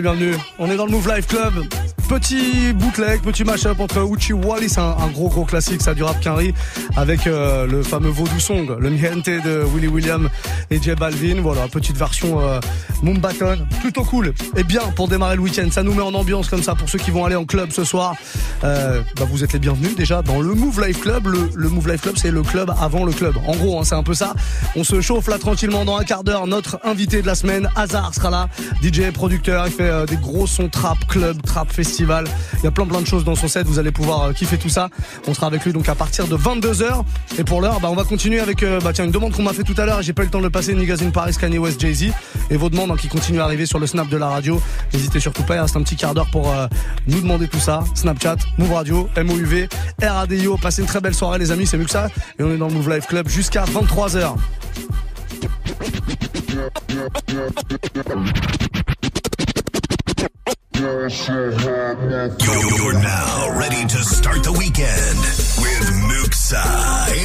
Les 0.00 0.02
bienvenus. 0.02 0.36
On 0.58 0.70
est 0.70 0.76
dans 0.76 0.86
le 0.86 0.92
Move 0.92 1.14
Life 1.14 1.26
Club. 1.26 1.52
Petit 2.08 2.72
bootleg, 2.72 3.20
petit 3.20 3.44
mashup 3.44 3.78
entre 3.78 3.98
Uchi 4.10 4.32
Wallis, 4.32 4.74
un, 4.78 5.08
gros 5.08 5.28
gros 5.28 5.44
classique, 5.44 5.80
ça 5.82 5.94
du 5.94 6.02
rap 6.02 6.18
Quinry, 6.20 6.54
avec 6.96 7.26
euh, 7.26 7.66
le 7.66 7.82
fameux 7.82 8.08
Vaudou 8.08 8.40
Song, 8.40 8.76
le 8.78 8.90
Miente 8.90 9.26
de 9.26 9.62
Willy 9.74 9.86
William 9.86 10.28
et 10.70 10.80
J 10.82 10.94
Balvin. 10.94 11.40
Voilà, 11.40 11.68
petite 11.68 11.96
version 11.96 12.40
euh, 12.40 12.60
plutôt 13.80 14.04
cool 14.04 14.32
et 14.56 14.64
bien 14.64 14.82
pour 14.96 15.08
démarrer 15.08 15.36
le 15.36 15.42
week-end. 15.42 15.68
Ça 15.70 15.82
nous 15.82 15.94
met 15.94 16.02
en 16.02 16.14
ambiance 16.14 16.48
comme 16.48 16.62
ça 16.62 16.74
pour 16.74 16.88
ceux 16.88 16.98
qui 16.98 17.10
vont 17.10 17.24
aller 17.24 17.36
en 17.36 17.44
club 17.44 17.70
ce 17.70 17.84
soir. 17.84 18.14
Euh, 18.64 19.02
bah, 19.16 19.24
vous 19.28 19.42
êtes 19.42 19.52
les 19.52 19.58
bienvenus 19.58 19.96
déjà 19.96 20.22
dans 20.22 20.40
le 20.40 20.54
Move 20.54 20.84
Life 20.84 21.00
Club. 21.00 21.26
Le, 21.26 21.68
Move 21.68 21.88
Life 21.88 22.02
Club, 22.02 22.16
c'est 22.16 22.30
le 22.30 22.42
club 22.42 22.72
avant 22.80 23.04
le 23.04 23.12
club. 23.12 23.34
En 23.46 23.56
gros, 23.56 23.78
hein, 23.78 23.84
c'est 23.84 23.94
un 23.94 24.02
peu 24.02 24.14
ça. 24.14 24.34
On 24.76 24.84
se 24.84 25.00
chauffe 25.00 25.28
là 25.28 25.38
tranquillement 25.38 25.84
dans 25.84 25.96
un 25.96 26.04
quart 26.04 26.24
d'heure. 26.24 26.46
Notre 26.46 26.78
invité 26.84 27.22
de 27.22 27.26
la 27.26 27.34
semaine, 27.34 27.68
Hazard, 27.76 28.14
sera 28.14 28.30
là. 28.30 28.48
DJ, 28.82 29.10
producteur, 29.12 29.66
il 29.66 29.72
fait 29.72 29.82
euh, 29.84 30.06
des 30.06 30.16
gros 30.16 30.46
sons 30.46 30.68
trap, 30.68 30.98
club, 31.08 31.40
trap, 31.42 31.72
festival. 31.72 32.24
Il 32.58 32.64
y 32.64 32.66
a 32.66 32.70
plein 32.70 32.86
plein 32.86 33.00
de 33.00 33.06
choses 33.06 33.24
dans 33.24 33.34
son 33.34 33.48
set. 33.48 33.66
Vous 33.66 33.78
allez 33.78 33.92
pouvoir 33.92 34.22
euh, 34.24 34.32
kiffer 34.32 34.58
tout 34.58 34.68
ça. 34.68 34.88
On 35.26 35.34
sera 35.34 35.46
avec 35.46 35.64
lui 35.64 35.72
donc 35.72 35.88
à 35.88 35.94
partir 35.94 36.26
de 36.26 36.36
22h. 36.36 37.02
Et 37.38 37.44
pour 37.44 37.60
l'heure, 37.60 37.80
bah, 37.80 37.88
on 37.90 37.96
va 37.96 38.04
continuer 38.04 38.40
avec 38.40 38.62
euh, 38.62 38.80
bah, 38.80 38.92
tiens, 38.92 39.04
une 39.04 39.10
demande 39.10 39.32
qu'on 39.32 39.42
m'a 39.42 39.52
fait 39.52 39.64
tout 39.64 39.74
à 39.78 39.86
l'heure 39.86 40.02
j'ai 40.02 40.12
pas 40.12 40.22
eu 40.22 40.26
le 40.26 40.30
temps 40.30 40.38
de 40.38 40.44
le 40.44 40.50
passer. 40.50 40.74
Niggas 40.74 41.02
in 41.02 41.10
Paris, 41.10 41.34
Kanye 41.38 41.58
West, 41.58 41.80
Jay-Z. 41.80 42.12
Et 42.50 42.56
vos 42.56 42.68
demandes 42.68 42.90
hein, 42.90 42.96
qui 42.96 43.08
continuent 43.08 43.40
à 43.40 43.44
arriver 43.44 43.66
sur 43.66 43.78
le 43.78 43.86
snap 43.86 44.08
de 44.08 44.16
la 44.16 44.28
radio. 44.28 44.60
N'hésitez 44.92 45.20
surtout 45.20 45.42
pas. 45.42 45.56
Il 45.56 45.60
reste 45.60 45.76
un 45.76 45.82
petit 45.82 45.96
quart 45.96 46.14
d'heure 46.14 46.30
pour 46.30 46.52
nous 47.06 47.20
demander 47.20 47.48
tout 47.48 47.60
ça. 47.60 47.84
Snapchat, 47.94 48.36
Move 48.58 48.72
Radio, 48.72 49.08
MOUV, 49.16 49.68
RADIO. 50.02 50.58
Passez 50.58 50.82
une 50.82 50.88
très 50.88 51.00
belle 51.00 51.14
soirée 51.14 51.38
les 51.38 51.50
amis. 51.50 51.66
C'est 51.66 51.78
mieux 51.78 51.84
que 51.84 51.90
ça. 51.90 52.08
Et 52.38 52.42
on 52.42 52.52
est 52.52 52.56
dans 52.56 52.68
le 52.68 52.74
Move 52.74 52.90
Life 52.90 53.06
Club 53.06 53.28
jusqu'à 53.28 53.64
23h. 53.64 54.34
You're, 60.80 61.10
now 62.94 63.50
ready 63.58 63.84
to 63.86 63.98
start 63.98 64.42
the 64.42 64.52
weekend 64.52 65.18
with 65.60 65.90
Muxa 66.08 66.64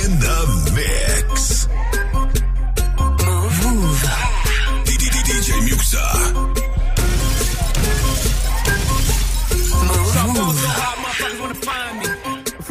in 0.03 0.19
the 0.19 0.71
mix. 0.75 1.67
Move. 3.63 4.03
DJ 4.85 5.55
Muxa. 5.67 6.54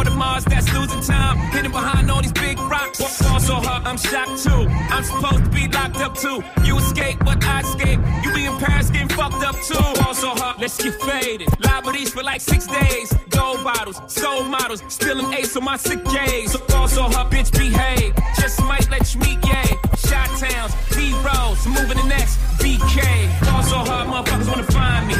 All 0.00 0.04
the 0.04 0.10
Mars 0.12 0.46
that's 0.46 0.72
losing 0.72 1.02
time. 1.02 1.36
Hidden 1.52 1.72
behind 1.72 2.10
all 2.10 2.22
these 2.22 2.32
big 2.32 2.58
rocks. 2.58 2.98
Fall 3.18 3.38
so 3.38 3.56
hard, 3.56 3.86
I'm 3.86 3.98
shocked 3.98 4.42
too. 4.42 4.64
I'm 4.88 5.04
supposed 5.04 5.44
to 5.44 5.50
be 5.50 5.68
locked 5.68 6.00
up 6.00 6.14
too. 6.16 6.42
You 6.64 6.78
escape, 6.78 7.18
but 7.18 7.44
I 7.44 7.60
escape. 7.60 8.00
You 8.22 8.32
be 8.32 8.46
in 8.46 8.56
Paris 8.56 8.88
getting 8.88 9.10
fucked 9.10 9.44
up 9.44 9.56
too. 9.56 9.74
Fall 10.00 10.14
so 10.14 10.30
hard, 10.30 10.58
let's 10.58 10.82
get 10.82 10.94
faded. 11.02 11.48
Liberties 11.60 12.08
for 12.14 12.22
like 12.22 12.40
six 12.40 12.66
days. 12.66 13.12
Gold 13.28 13.62
bottles, 13.62 14.00
soul 14.06 14.44
models. 14.44 14.82
Still 14.88 15.20
an 15.20 15.34
ace 15.34 15.54
on 15.54 15.64
my 15.64 15.76
sick 15.76 16.02
days. 16.04 16.52
So 16.52 16.58
fall 16.60 16.88
so 16.88 17.02
hard, 17.02 17.30
bitch, 17.30 17.52
behave. 17.52 18.14
Just 18.40 18.62
might 18.62 18.88
let 18.90 19.14
you 19.14 19.20
meet 19.20 19.42
gay. 19.42 19.70
Shot 19.98 20.30
towns, 20.40 20.72
B 20.96 21.12
rolls, 21.20 21.66
moving 21.66 21.98
the 21.98 22.08
next 22.08 22.38
BK. 22.56 23.28
Fall 23.44 23.62
so 23.64 23.76
hard, 23.76 24.08
motherfuckers 24.08 24.48
wanna 24.48 24.72
find 24.72 25.08
me. 25.08 25.14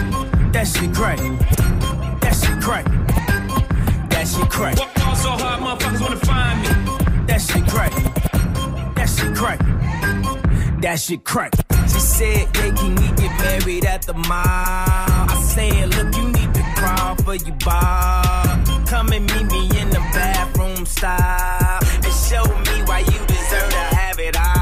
That 0.53 0.67
shit 0.67 0.95
crack. 0.95 1.19
That 2.23 2.33
shit 2.33 2.63
crack. 2.63 3.10
That 4.41 4.49
shit 4.49 4.51
crack. 4.51 4.77
Fall 4.99 5.15
so 5.17 5.31
hard, 5.31 5.61
motherfuckers 5.61 6.01
wanna 6.01 6.17
find 6.17 6.63
me. 6.63 7.27
That 7.27 7.41
shit 7.41 7.67
crack. 7.67 7.93
That 8.95 9.09
shit 9.09 9.37
crack. 9.37 9.59
That 10.81 10.99
shit 10.99 11.25
crack. 11.25 11.53
She 11.85 12.01
said, 12.01 12.49
yeah, 12.57 12.75
can 12.75 12.95
we 12.95 13.09
get 13.17 13.39
married 13.39 13.85
at 13.85 14.03
the 14.03 14.15
mall? 14.15 14.31
I 14.33 15.43
said, 15.43 15.95
look, 15.95 16.17
you 16.17 16.29
need 16.33 16.55
to 16.55 16.63
crawl 16.77 17.17
for 17.17 17.35
your 17.35 17.57
bar. 17.57 18.63
Come 18.87 19.13
and 19.13 19.27
meet 19.27 19.53
me 19.53 19.81
in 19.81 19.91
the 19.91 20.01
bathroom 20.15 20.87
style. 20.87 21.79
And 22.03 22.15
show 22.15 22.45
me 22.45 22.83
why 22.87 23.01
you 23.01 23.19
deserve 23.27 23.71
to 23.71 23.97
have 23.97 24.19
it 24.19 24.37
all. 24.39 24.60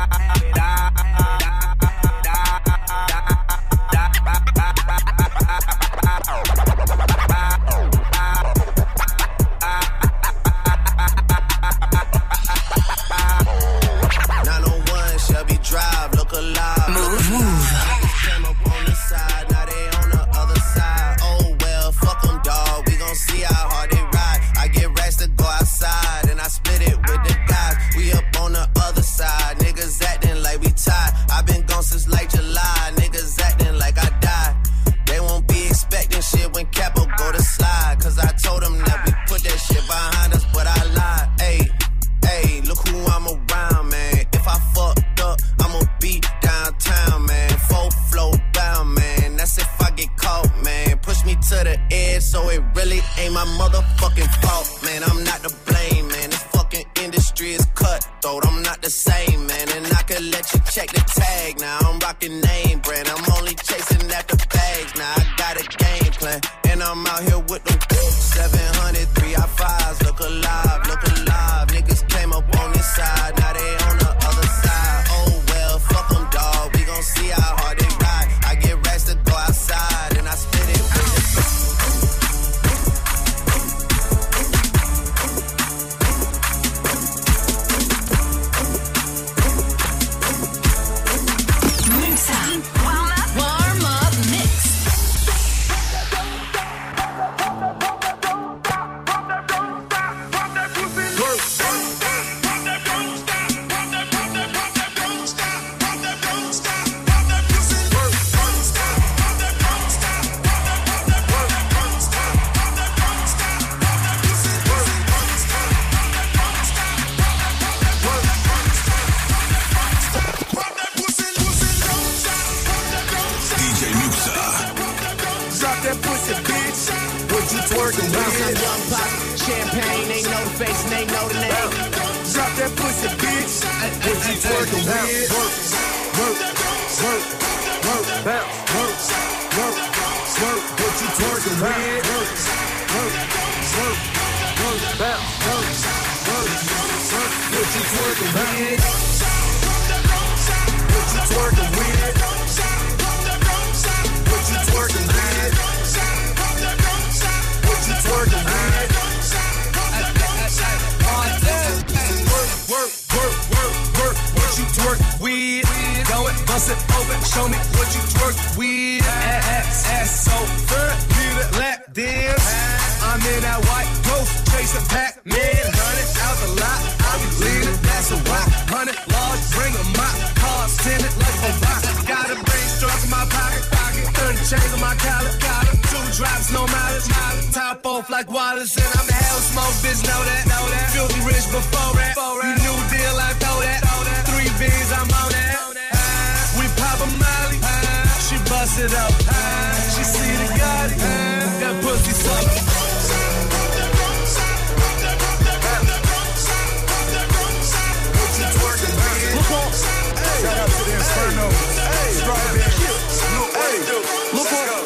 Strawberry. 212.29 212.61
Hey, 212.61 214.37
Look 214.37 214.53
on. 214.69 214.78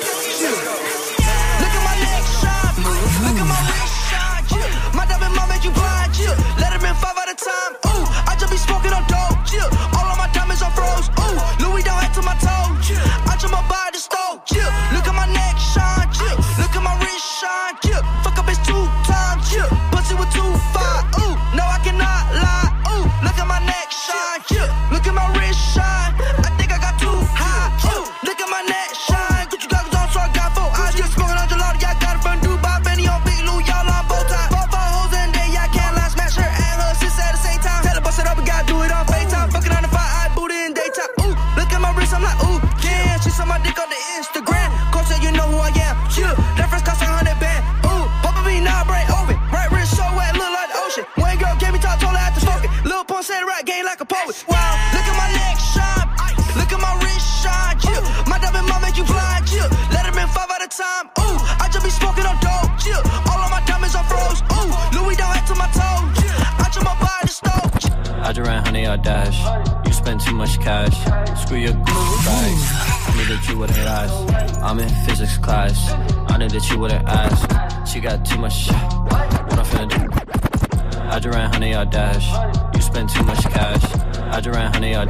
I 73.52 73.54
you 73.54 73.60
wouldn't 73.60 73.78
ask. 73.80 74.62
I'm 74.62 74.78
in 74.78 74.88
physics 75.04 75.36
class. 75.36 75.92
I 76.30 76.38
knew 76.38 76.48
that 76.48 76.70
you 76.70 76.78
wouldn't 76.78 77.06
ask. 77.06 77.86
She 77.86 78.00
got 78.00 78.24
too 78.24 78.38
much. 78.38 78.68
What 78.70 79.58
I'm 79.58 79.66
finna 79.66 79.88
do? 79.90 81.00
I 81.10 81.18
just 81.18 81.36
ran 81.36 81.52
honey 81.52 81.74
or 81.74 81.84
dash. 81.84 82.26
You 82.74 82.80
spend 82.80 83.10
too 83.10 83.22
much 83.24 83.42
cash. 83.42 83.84
I 84.32 84.40
just 84.40 84.56
ran 84.56 84.72
honey 84.72 84.94
or. 84.96 85.06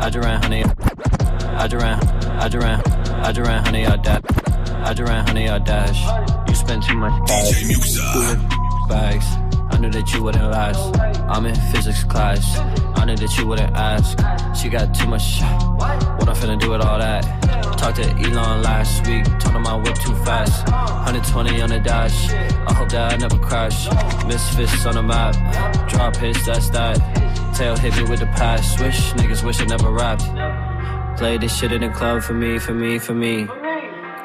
I 0.00 0.10
just 0.10 0.24
ran 0.24 0.42
honey. 0.42 0.62
I 0.62 1.66
just 1.66 1.82
ran. 1.82 1.98
I 2.38 2.48
just 2.48 2.64
ran. 2.64 2.80
I 3.24 3.32
just 3.32 3.48
ran 3.48 3.64
honey 3.64 3.84
or 3.84 3.96
dash. 3.96 4.22
I 4.70 4.94
just 4.94 5.10
ran 5.10 5.26
honey 5.26 5.48
or 5.48 5.58
dash. 5.58 6.48
You 6.48 6.54
spend 6.54 6.84
too 6.84 6.94
much 6.94 7.28
cash. 7.28 7.66
Bags. 8.88 9.26
I 9.72 9.78
knew 9.78 9.90
that 9.90 10.14
you 10.14 10.22
wouldn't 10.22 10.50
last. 10.52 10.96
I'm 11.28 11.44
in 11.46 11.56
physics 11.72 12.04
class. 12.04 12.58
I 12.94 13.04
knew 13.06 13.16
that 13.16 13.36
you 13.36 13.44
wouldn't 13.44 13.74
ask. 13.74 14.16
She 14.56 14.68
got 14.68 14.94
too 14.94 15.08
much. 15.08 15.40
What 15.40 16.28
I'm 16.28 16.36
finna 16.36 16.60
do 16.60 16.70
with 16.70 16.80
all 16.80 17.00
that? 17.00 17.45
Talked 17.86 18.02
to 18.02 18.10
Elon 18.18 18.62
last 18.62 19.06
week. 19.06 19.24
Told 19.38 19.54
him 19.54 19.64
I 19.64 19.76
whip 19.76 19.94
too 19.94 20.16
fast. 20.24 20.66
120 20.66 21.62
on 21.62 21.68
the 21.68 21.78
dash. 21.78 22.32
I 22.32 22.72
hope 22.74 22.88
that 22.88 23.12
I 23.12 23.16
never 23.16 23.38
crash. 23.38 23.86
Misfits 24.26 24.84
on 24.86 24.94
the 24.96 25.04
map. 25.04 25.36
Drop 25.88 26.16
hits, 26.16 26.44
that's 26.44 26.68
that. 26.70 26.96
Tail 27.54 27.76
hit 27.76 27.96
me 27.96 28.02
with 28.10 28.18
the 28.18 28.26
pass. 28.26 28.76
Swish, 28.76 29.12
niggas 29.12 29.44
wish 29.44 29.60
I 29.60 29.66
never 29.66 29.92
rapped. 29.92 30.24
Play 31.16 31.38
this 31.38 31.56
shit 31.56 31.70
in 31.70 31.82
the 31.82 31.88
club 31.90 32.24
for 32.24 32.34
me, 32.34 32.58
for 32.58 32.74
me, 32.74 32.98
for 32.98 33.14
me. 33.14 33.46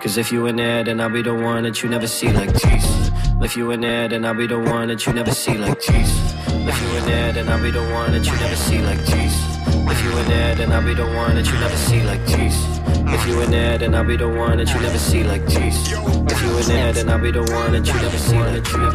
Cause 0.01 0.17
if 0.17 0.31
you 0.31 0.47
in 0.47 0.55
there, 0.55 0.83
then 0.83 0.99
I'll 0.99 1.11
be 1.11 1.21
the 1.21 1.35
one 1.35 1.61
that 1.61 1.83
you 1.83 1.89
never 1.89 2.07
see 2.07 2.33
like 2.33 2.59
Jesus. 2.59 3.11
If 3.41 3.55
you 3.55 3.69
in 3.69 3.81
there, 3.81 4.07
then 4.07 4.25
I'll 4.25 4.33
be 4.33 4.47
the 4.47 4.59
one 4.59 4.87
that 4.87 5.05
you 5.05 5.13
never 5.13 5.31
see 5.31 5.59
like 5.59 5.79
Jesus. 5.79 6.33
If 6.47 6.81
you 6.81 6.97
in 6.97 7.05
there, 7.05 7.31
then 7.31 7.47
I'll 7.47 7.61
be 7.61 7.69
the 7.69 7.83
one 7.93 8.11
that 8.13 8.25
you 8.25 8.33
never 8.33 8.55
see 8.55 8.81
like 8.81 9.05
Jesus. 9.05 9.57
If 9.67 10.03
you 10.03 10.17
in 10.17 10.27
there, 10.29 10.55
then 10.55 10.71
I'll 10.71 10.83
be 10.83 10.95
the 10.95 11.05
one 11.05 11.35
that 11.35 11.45
you 11.45 11.53
never 11.59 11.77
see 11.77 12.01
like 12.01 12.25
Jesus. 12.25 12.80
If 13.13 13.27
you 13.27 13.41
in 13.41 13.51
there, 13.51 13.77
then 13.77 13.93
I'll 13.93 14.05
be 14.05 14.15
the 14.17 14.27
one 14.27 14.57
that 14.57 14.73
you 14.73 14.79
never 14.79 14.97
see 14.97 15.23
like 15.23 15.45
Jesus. 15.47 15.91
If 15.91 16.41
you 16.43 16.57
in 16.57 16.65
there, 16.65 16.93
then 16.93 17.09
I'll 17.09 17.19
be 17.19 17.31
the 17.31 17.41
one 17.41 17.71
that 17.73 17.85
you 17.85 17.93
never 17.93 18.17
see 18.17 18.37
like 18.37 18.63
like 18.73 18.93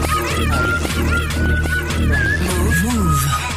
Move, 1.98 2.94
move. 2.94 3.55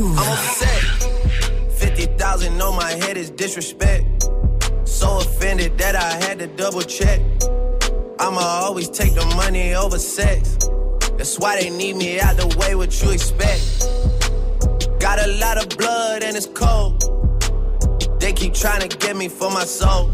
I'm 0.00 0.16
upset. 0.16 1.72
50,000 1.72 2.60
on 2.62 2.76
my 2.76 2.92
head 2.92 3.16
is 3.16 3.30
disrespect. 3.30 4.28
So 4.84 5.18
offended 5.18 5.76
that 5.78 5.96
I 5.96 6.24
had 6.24 6.38
to 6.38 6.46
double 6.46 6.82
check. 6.82 7.20
I'ma 8.20 8.40
always 8.40 8.88
take 8.88 9.14
the 9.14 9.26
money 9.34 9.74
over 9.74 9.98
sex. 9.98 10.56
That's 11.16 11.36
why 11.40 11.60
they 11.60 11.70
need 11.70 11.96
me 11.96 12.20
out 12.20 12.36
the 12.36 12.46
way, 12.60 12.76
what 12.76 13.02
you 13.02 13.10
expect. 13.10 13.80
Got 15.00 15.18
a 15.26 15.32
lot 15.40 15.58
of 15.58 15.76
blood 15.76 16.22
and 16.22 16.36
it's 16.36 16.46
cold. 16.46 17.02
They 18.20 18.32
keep 18.32 18.54
trying 18.54 18.88
to 18.88 18.96
get 18.98 19.16
me 19.16 19.28
for 19.28 19.50
my 19.50 19.64
soul. 19.64 20.12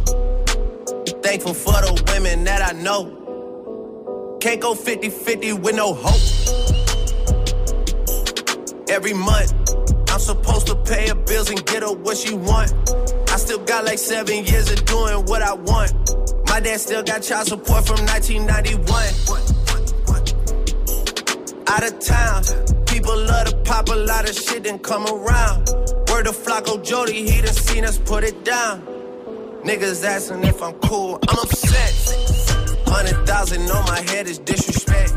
Thankful 1.23 1.53
for 1.53 1.73
the 1.73 2.03
women 2.11 2.45
that 2.45 2.63
I 2.63 2.73
know. 2.73 4.39
Can't 4.41 4.63
go 4.63 4.75
50 4.75 5.11
50 5.11 5.53
with 5.53 5.77
no 5.77 5.93
hope. 5.93 6.64
Every 8.95 9.13
month, 9.13 9.53
I'm 10.09 10.21
supposed 10.21 10.69
to 10.69 10.77
pay 10.77 11.09
her 11.09 11.17
bills 11.17 11.51
and 11.51 11.67
get 11.67 11.83
her 11.83 11.93
what 11.93 12.17
she 12.17 12.33
want. 12.33 12.73
I 13.29 13.37
still 13.39 13.59
got 13.59 13.85
like 13.85 13.99
seven 13.99 14.45
years 14.45 14.71
of 14.71 14.85
doing 14.85 15.27
what 15.27 15.43
I 15.43 15.53
want. 15.53 15.93
My 16.47 16.61
dad 16.61 16.79
still 16.79 17.03
got 17.03 17.21
child 17.21 17.49
support 17.49 17.85
from 17.89 18.07
1991. 18.07 18.87
Out 21.67 21.83
of 21.83 21.99
town, 21.99 22.45
people 22.87 23.17
love 23.19 23.49
to 23.49 23.57
pop 23.65 23.89
a 23.89 23.97
lot 23.97 24.29
of 24.31 24.37
shit 24.37 24.65
and 24.65 24.81
come 24.81 25.07
around. 25.09 25.69
Word 26.09 26.29
of 26.29 26.37
Flocko 26.37 26.81
Jody, 26.85 27.29
he 27.29 27.43
done 27.43 27.53
seen 27.53 27.85
us 27.85 27.99
put 27.99 28.23
it 28.23 28.45
down. 28.45 28.81
Niggas 29.65 30.05
asking 30.05 30.45
if 30.45 30.63
I'm 30.63 30.75
cool, 30.75 31.19
I'm 31.29 31.39
upset. 31.41 31.93
Hundred 32.87 33.27
thousand 33.27 33.63
on 33.63 33.85
my 33.87 34.03
head 34.03 34.29
is 34.29 34.39
disrespect. 34.39 35.15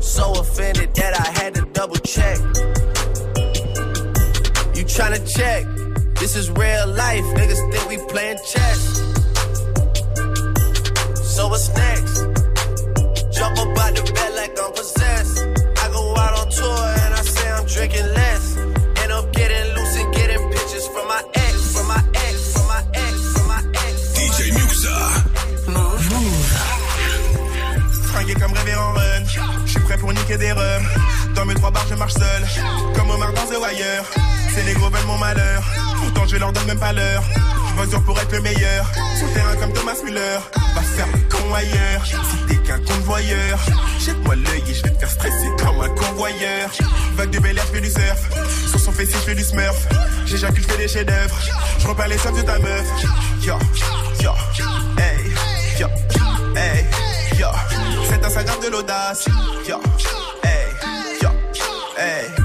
So 0.00 0.34
offended 0.38 0.94
that 0.94 1.18
I 1.18 1.30
had 1.42 1.54
to 1.56 1.62
double 1.72 1.96
check. 1.96 2.38
You 4.92 4.98
tryna 4.98 5.24
check? 5.24 5.64
This 6.20 6.36
is 6.36 6.50
real 6.50 6.86
life, 6.88 7.24
niggas 7.24 7.62
think 7.72 7.88
we 7.88 7.96
playing 8.12 8.36
chess. 8.44 8.80
So 11.34 11.48
what's 11.48 11.74
next? 11.74 12.18
Jump 13.32 13.56
up 13.56 13.78
out 13.78 13.94
the 13.96 14.12
bed 14.14 14.34
like 14.36 14.52
I'm 14.60 14.72
possessed. 14.72 15.38
I 15.80 15.88
go 15.88 16.14
out 16.14 16.34
on 16.40 16.50
tour 16.50 16.84
and 17.04 17.14
I 17.14 17.22
say 17.22 17.50
I'm 17.52 17.64
drinking 17.64 18.04
less. 18.04 18.56
End 19.02 19.12
up 19.12 19.32
getting 19.32 19.74
loose 19.74 19.96
and 19.96 20.12
getting 20.14 20.50
pictures 20.50 20.86
from 20.88 21.08
my 21.08 21.22
ex, 21.36 21.72
from 21.72 21.88
my 21.88 22.04
ex, 22.28 22.52
from 22.52 22.66
my 22.68 22.84
ex, 22.92 23.32
from 23.32 23.48
my 23.48 23.64
ex. 23.86 24.12
DJ 24.12 24.52
Muxa. 24.52 24.92
Fringué 28.12 28.34
comme 28.34 28.52
rêvé 28.52 28.74
en 28.74 28.92
run. 28.92 29.24
J'suis 29.64 29.80
prêt 29.80 29.96
pour 29.96 30.12
niquer 30.12 30.36
des 30.36 30.52
rums. 30.52 30.86
Dans 31.34 31.46
mes 31.46 31.54
trois 31.54 31.70
bars, 31.70 31.86
je 31.88 31.94
marche 31.94 32.12
seul. 32.12 32.42
Comme 32.94 33.10
Omar 33.10 33.32
dans 33.32 33.46
The 33.46 33.56
Wire. 33.56 34.31
Ces 34.54 34.64
négros 34.64 34.90
veulent 34.90 35.06
mon 35.06 35.18
malheur. 35.18 35.62
Pourtant, 36.00 36.26
je 36.26 36.36
leur 36.36 36.52
donne 36.52 36.66
même 36.66 36.78
pas 36.78 36.92
l'heure. 36.92 37.22
J'bosse 37.70 37.88
dur 37.88 38.02
pour 38.04 38.18
être 38.20 38.32
le 38.32 38.40
meilleur. 38.42 38.86
Sur 39.18 39.32
terrain 39.32 39.56
comme 39.56 39.72
Thomas 39.72 39.96
Müller. 40.04 40.38
Va 40.74 40.82
faire 40.82 41.06
le 41.06 41.18
con 41.30 41.54
ailleurs. 41.54 42.04
Si 42.04 42.36
t'es 42.48 42.56
qu'un 42.56 42.78
convoyeur. 42.80 43.58
Jette-moi 43.98 44.34
l'œil 44.36 44.62
et 44.68 44.74
je 44.74 44.82
vais 44.82 44.90
te 44.90 44.98
faire 44.98 45.10
stresser 45.10 45.48
comme 45.58 45.80
un 45.80 45.88
convoyeur. 45.88 46.70
Vague 47.14 47.30
de 47.30 47.38
bel 47.38 47.56
air, 47.56 47.64
j'fais 47.72 47.80
du 47.80 47.90
surf. 47.90 48.28
Sur 48.68 48.80
son 48.80 48.92
fessier, 48.92 49.16
j'fais 49.22 49.34
du 49.34 49.42
smurf. 49.42 49.86
J'éjacule, 50.26 50.62
j'fais 50.62 50.76
des 50.76 50.88
chefs-d'œuvre. 50.88 51.36
J'repars 51.78 52.08
les 52.08 52.18
sommes 52.18 52.36
de 52.36 52.42
ta 52.42 52.58
meuf. 52.58 52.86
Yo, 53.42 53.58
yo, 54.20 54.32
hey, 54.98 55.32
yo, 55.78 55.88
hey, 56.56 56.86
yo. 57.38 57.48
C'est 58.08 58.24
Instagram 58.24 58.60
de 58.62 58.68
l'audace. 58.68 59.24
Yo, 59.66 59.80
hey, 60.44 61.22
yo, 61.22 61.28
hey. 61.96 62.41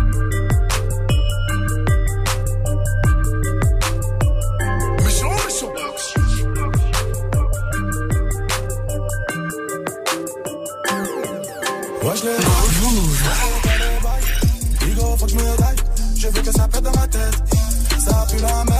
Je 16.27 16.31
veux 16.33 16.41
que 16.41 16.51
ça 16.51 16.67
pète 16.67 16.83
dans 16.83 16.91
ma 16.91 17.07
tête. 17.07 17.35
Ça 17.99 18.25
pue 18.29 18.41
la 18.41 18.63
merde. 18.65 18.76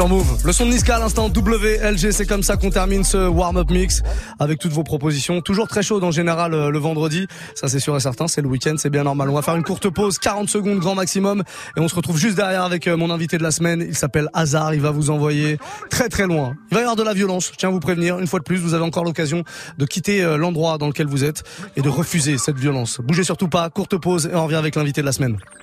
Le 0.00 0.52
son 0.52 0.64
de 0.64 0.70
Niska 0.70 0.96
à 0.96 0.98
l'instant 0.98 1.28
WLG, 1.28 2.10
c'est 2.10 2.24
comme 2.24 2.42
ça 2.42 2.56
qu'on 2.56 2.70
termine 2.70 3.04
ce 3.04 3.28
warm-up 3.28 3.70
mix 3.70 4.00
avec 4.38 4.58
toutes 4.58 4.72
vos 4.72 4.82
propositions. 4.82 5.42
Toujours 5.42 5.68
très 5.68 5.82
chaud 5.82 6.02
en 6.02 6.10
général 6.10 6.54
euh, 6.54 6.70
le 6.70 6.78
vendredi. 6.78 7.26
Ça 7.54 7.68
c'est 7.68 7.80
sûr 7.80 7.94
et 7.94 8.00
certain, 8.00 8.26
c'est 8.26 8.40
le 8.40 8.48
week-end, 8.48 8.76
c'est 8.78 8.88
bien 8.88 9.04
normal. 9.04 9.28
On 9.28 9.34
va 9.34 9.42
faire 9.42 9.56
une 9.56 9.62
courte 9.62 9.90
pause, 9.90 10.18
40 10.18 10.48
secondes 10.48 10.78
grand 10.78 10.94
maximum 10.94 11.42
et 11.76 11.80
on 11.80 11.88
se 11.88 11.94
retrouve 11.94 12.16
juste 12.16 12.36
derrière 12.36 12.62
avec 12.64 12.86
euh, 12.88 12.96
mon 12.96 13.10
invité 13.10 13.36
de 13.36 13.42
la 13.42 13.50
semaine. 13.50 13.84
Il 13.86 13.94
s'appelle 13.94 14.30
Hazard, 14.32 14.72
il 14.72 14.80
va 14.80 14.90
vous 14.90 15.10
envoyer 15.10 15.58
très 15.90 16.08
très 16.08 16.26
loin. 16.26 16.54
Il 16.70 16.76
va 16.76 16.80
y 16.80 16.82
avoir 16.84 16.96
de 16.96 17.02
la 17.02 17.12
violence, 17.12 17.50
je 17.52 17.58
tiens 17.58 17.68
à 17.68 17.72
vous 17.72 17.80
prévenir. 17.80 18.18
Une 18.18 18.26
fois 18.26 18.38
de 18.38 18.44
plus, 18.44 18.56
vous 18.56 18.72
avez 18.72 18.84
encore 18.84 19.04
l'occasion 19.04 19.44
de 19.76 19.84
quitter 19.84 20.22
euh, 20.22 20.38
l'endroit 20.38 20.78
dans 20.78 20.86
lequel 20.86 21.08
vous 21.08 21.24
êtes 21.24 21.42
et 21.76 21.82
de 21.82 21.90
refuser 21.90 22.38
cette 22.38 22.58
violence. 22.58 23.02
Bougez 23.02 23.24
surtout 23.24 23.48
pas, 23.48 23.68
courte 23.68 23.98
pause 23.98 24.30
et 24.32 24.34
on 24.34 24.44
revient 24.44 24.56
avec 24.56 24.76
l'invité 24.76 25.02
de 25.02 25.06
la 25.06 25.12
semaine. 25.12 25.36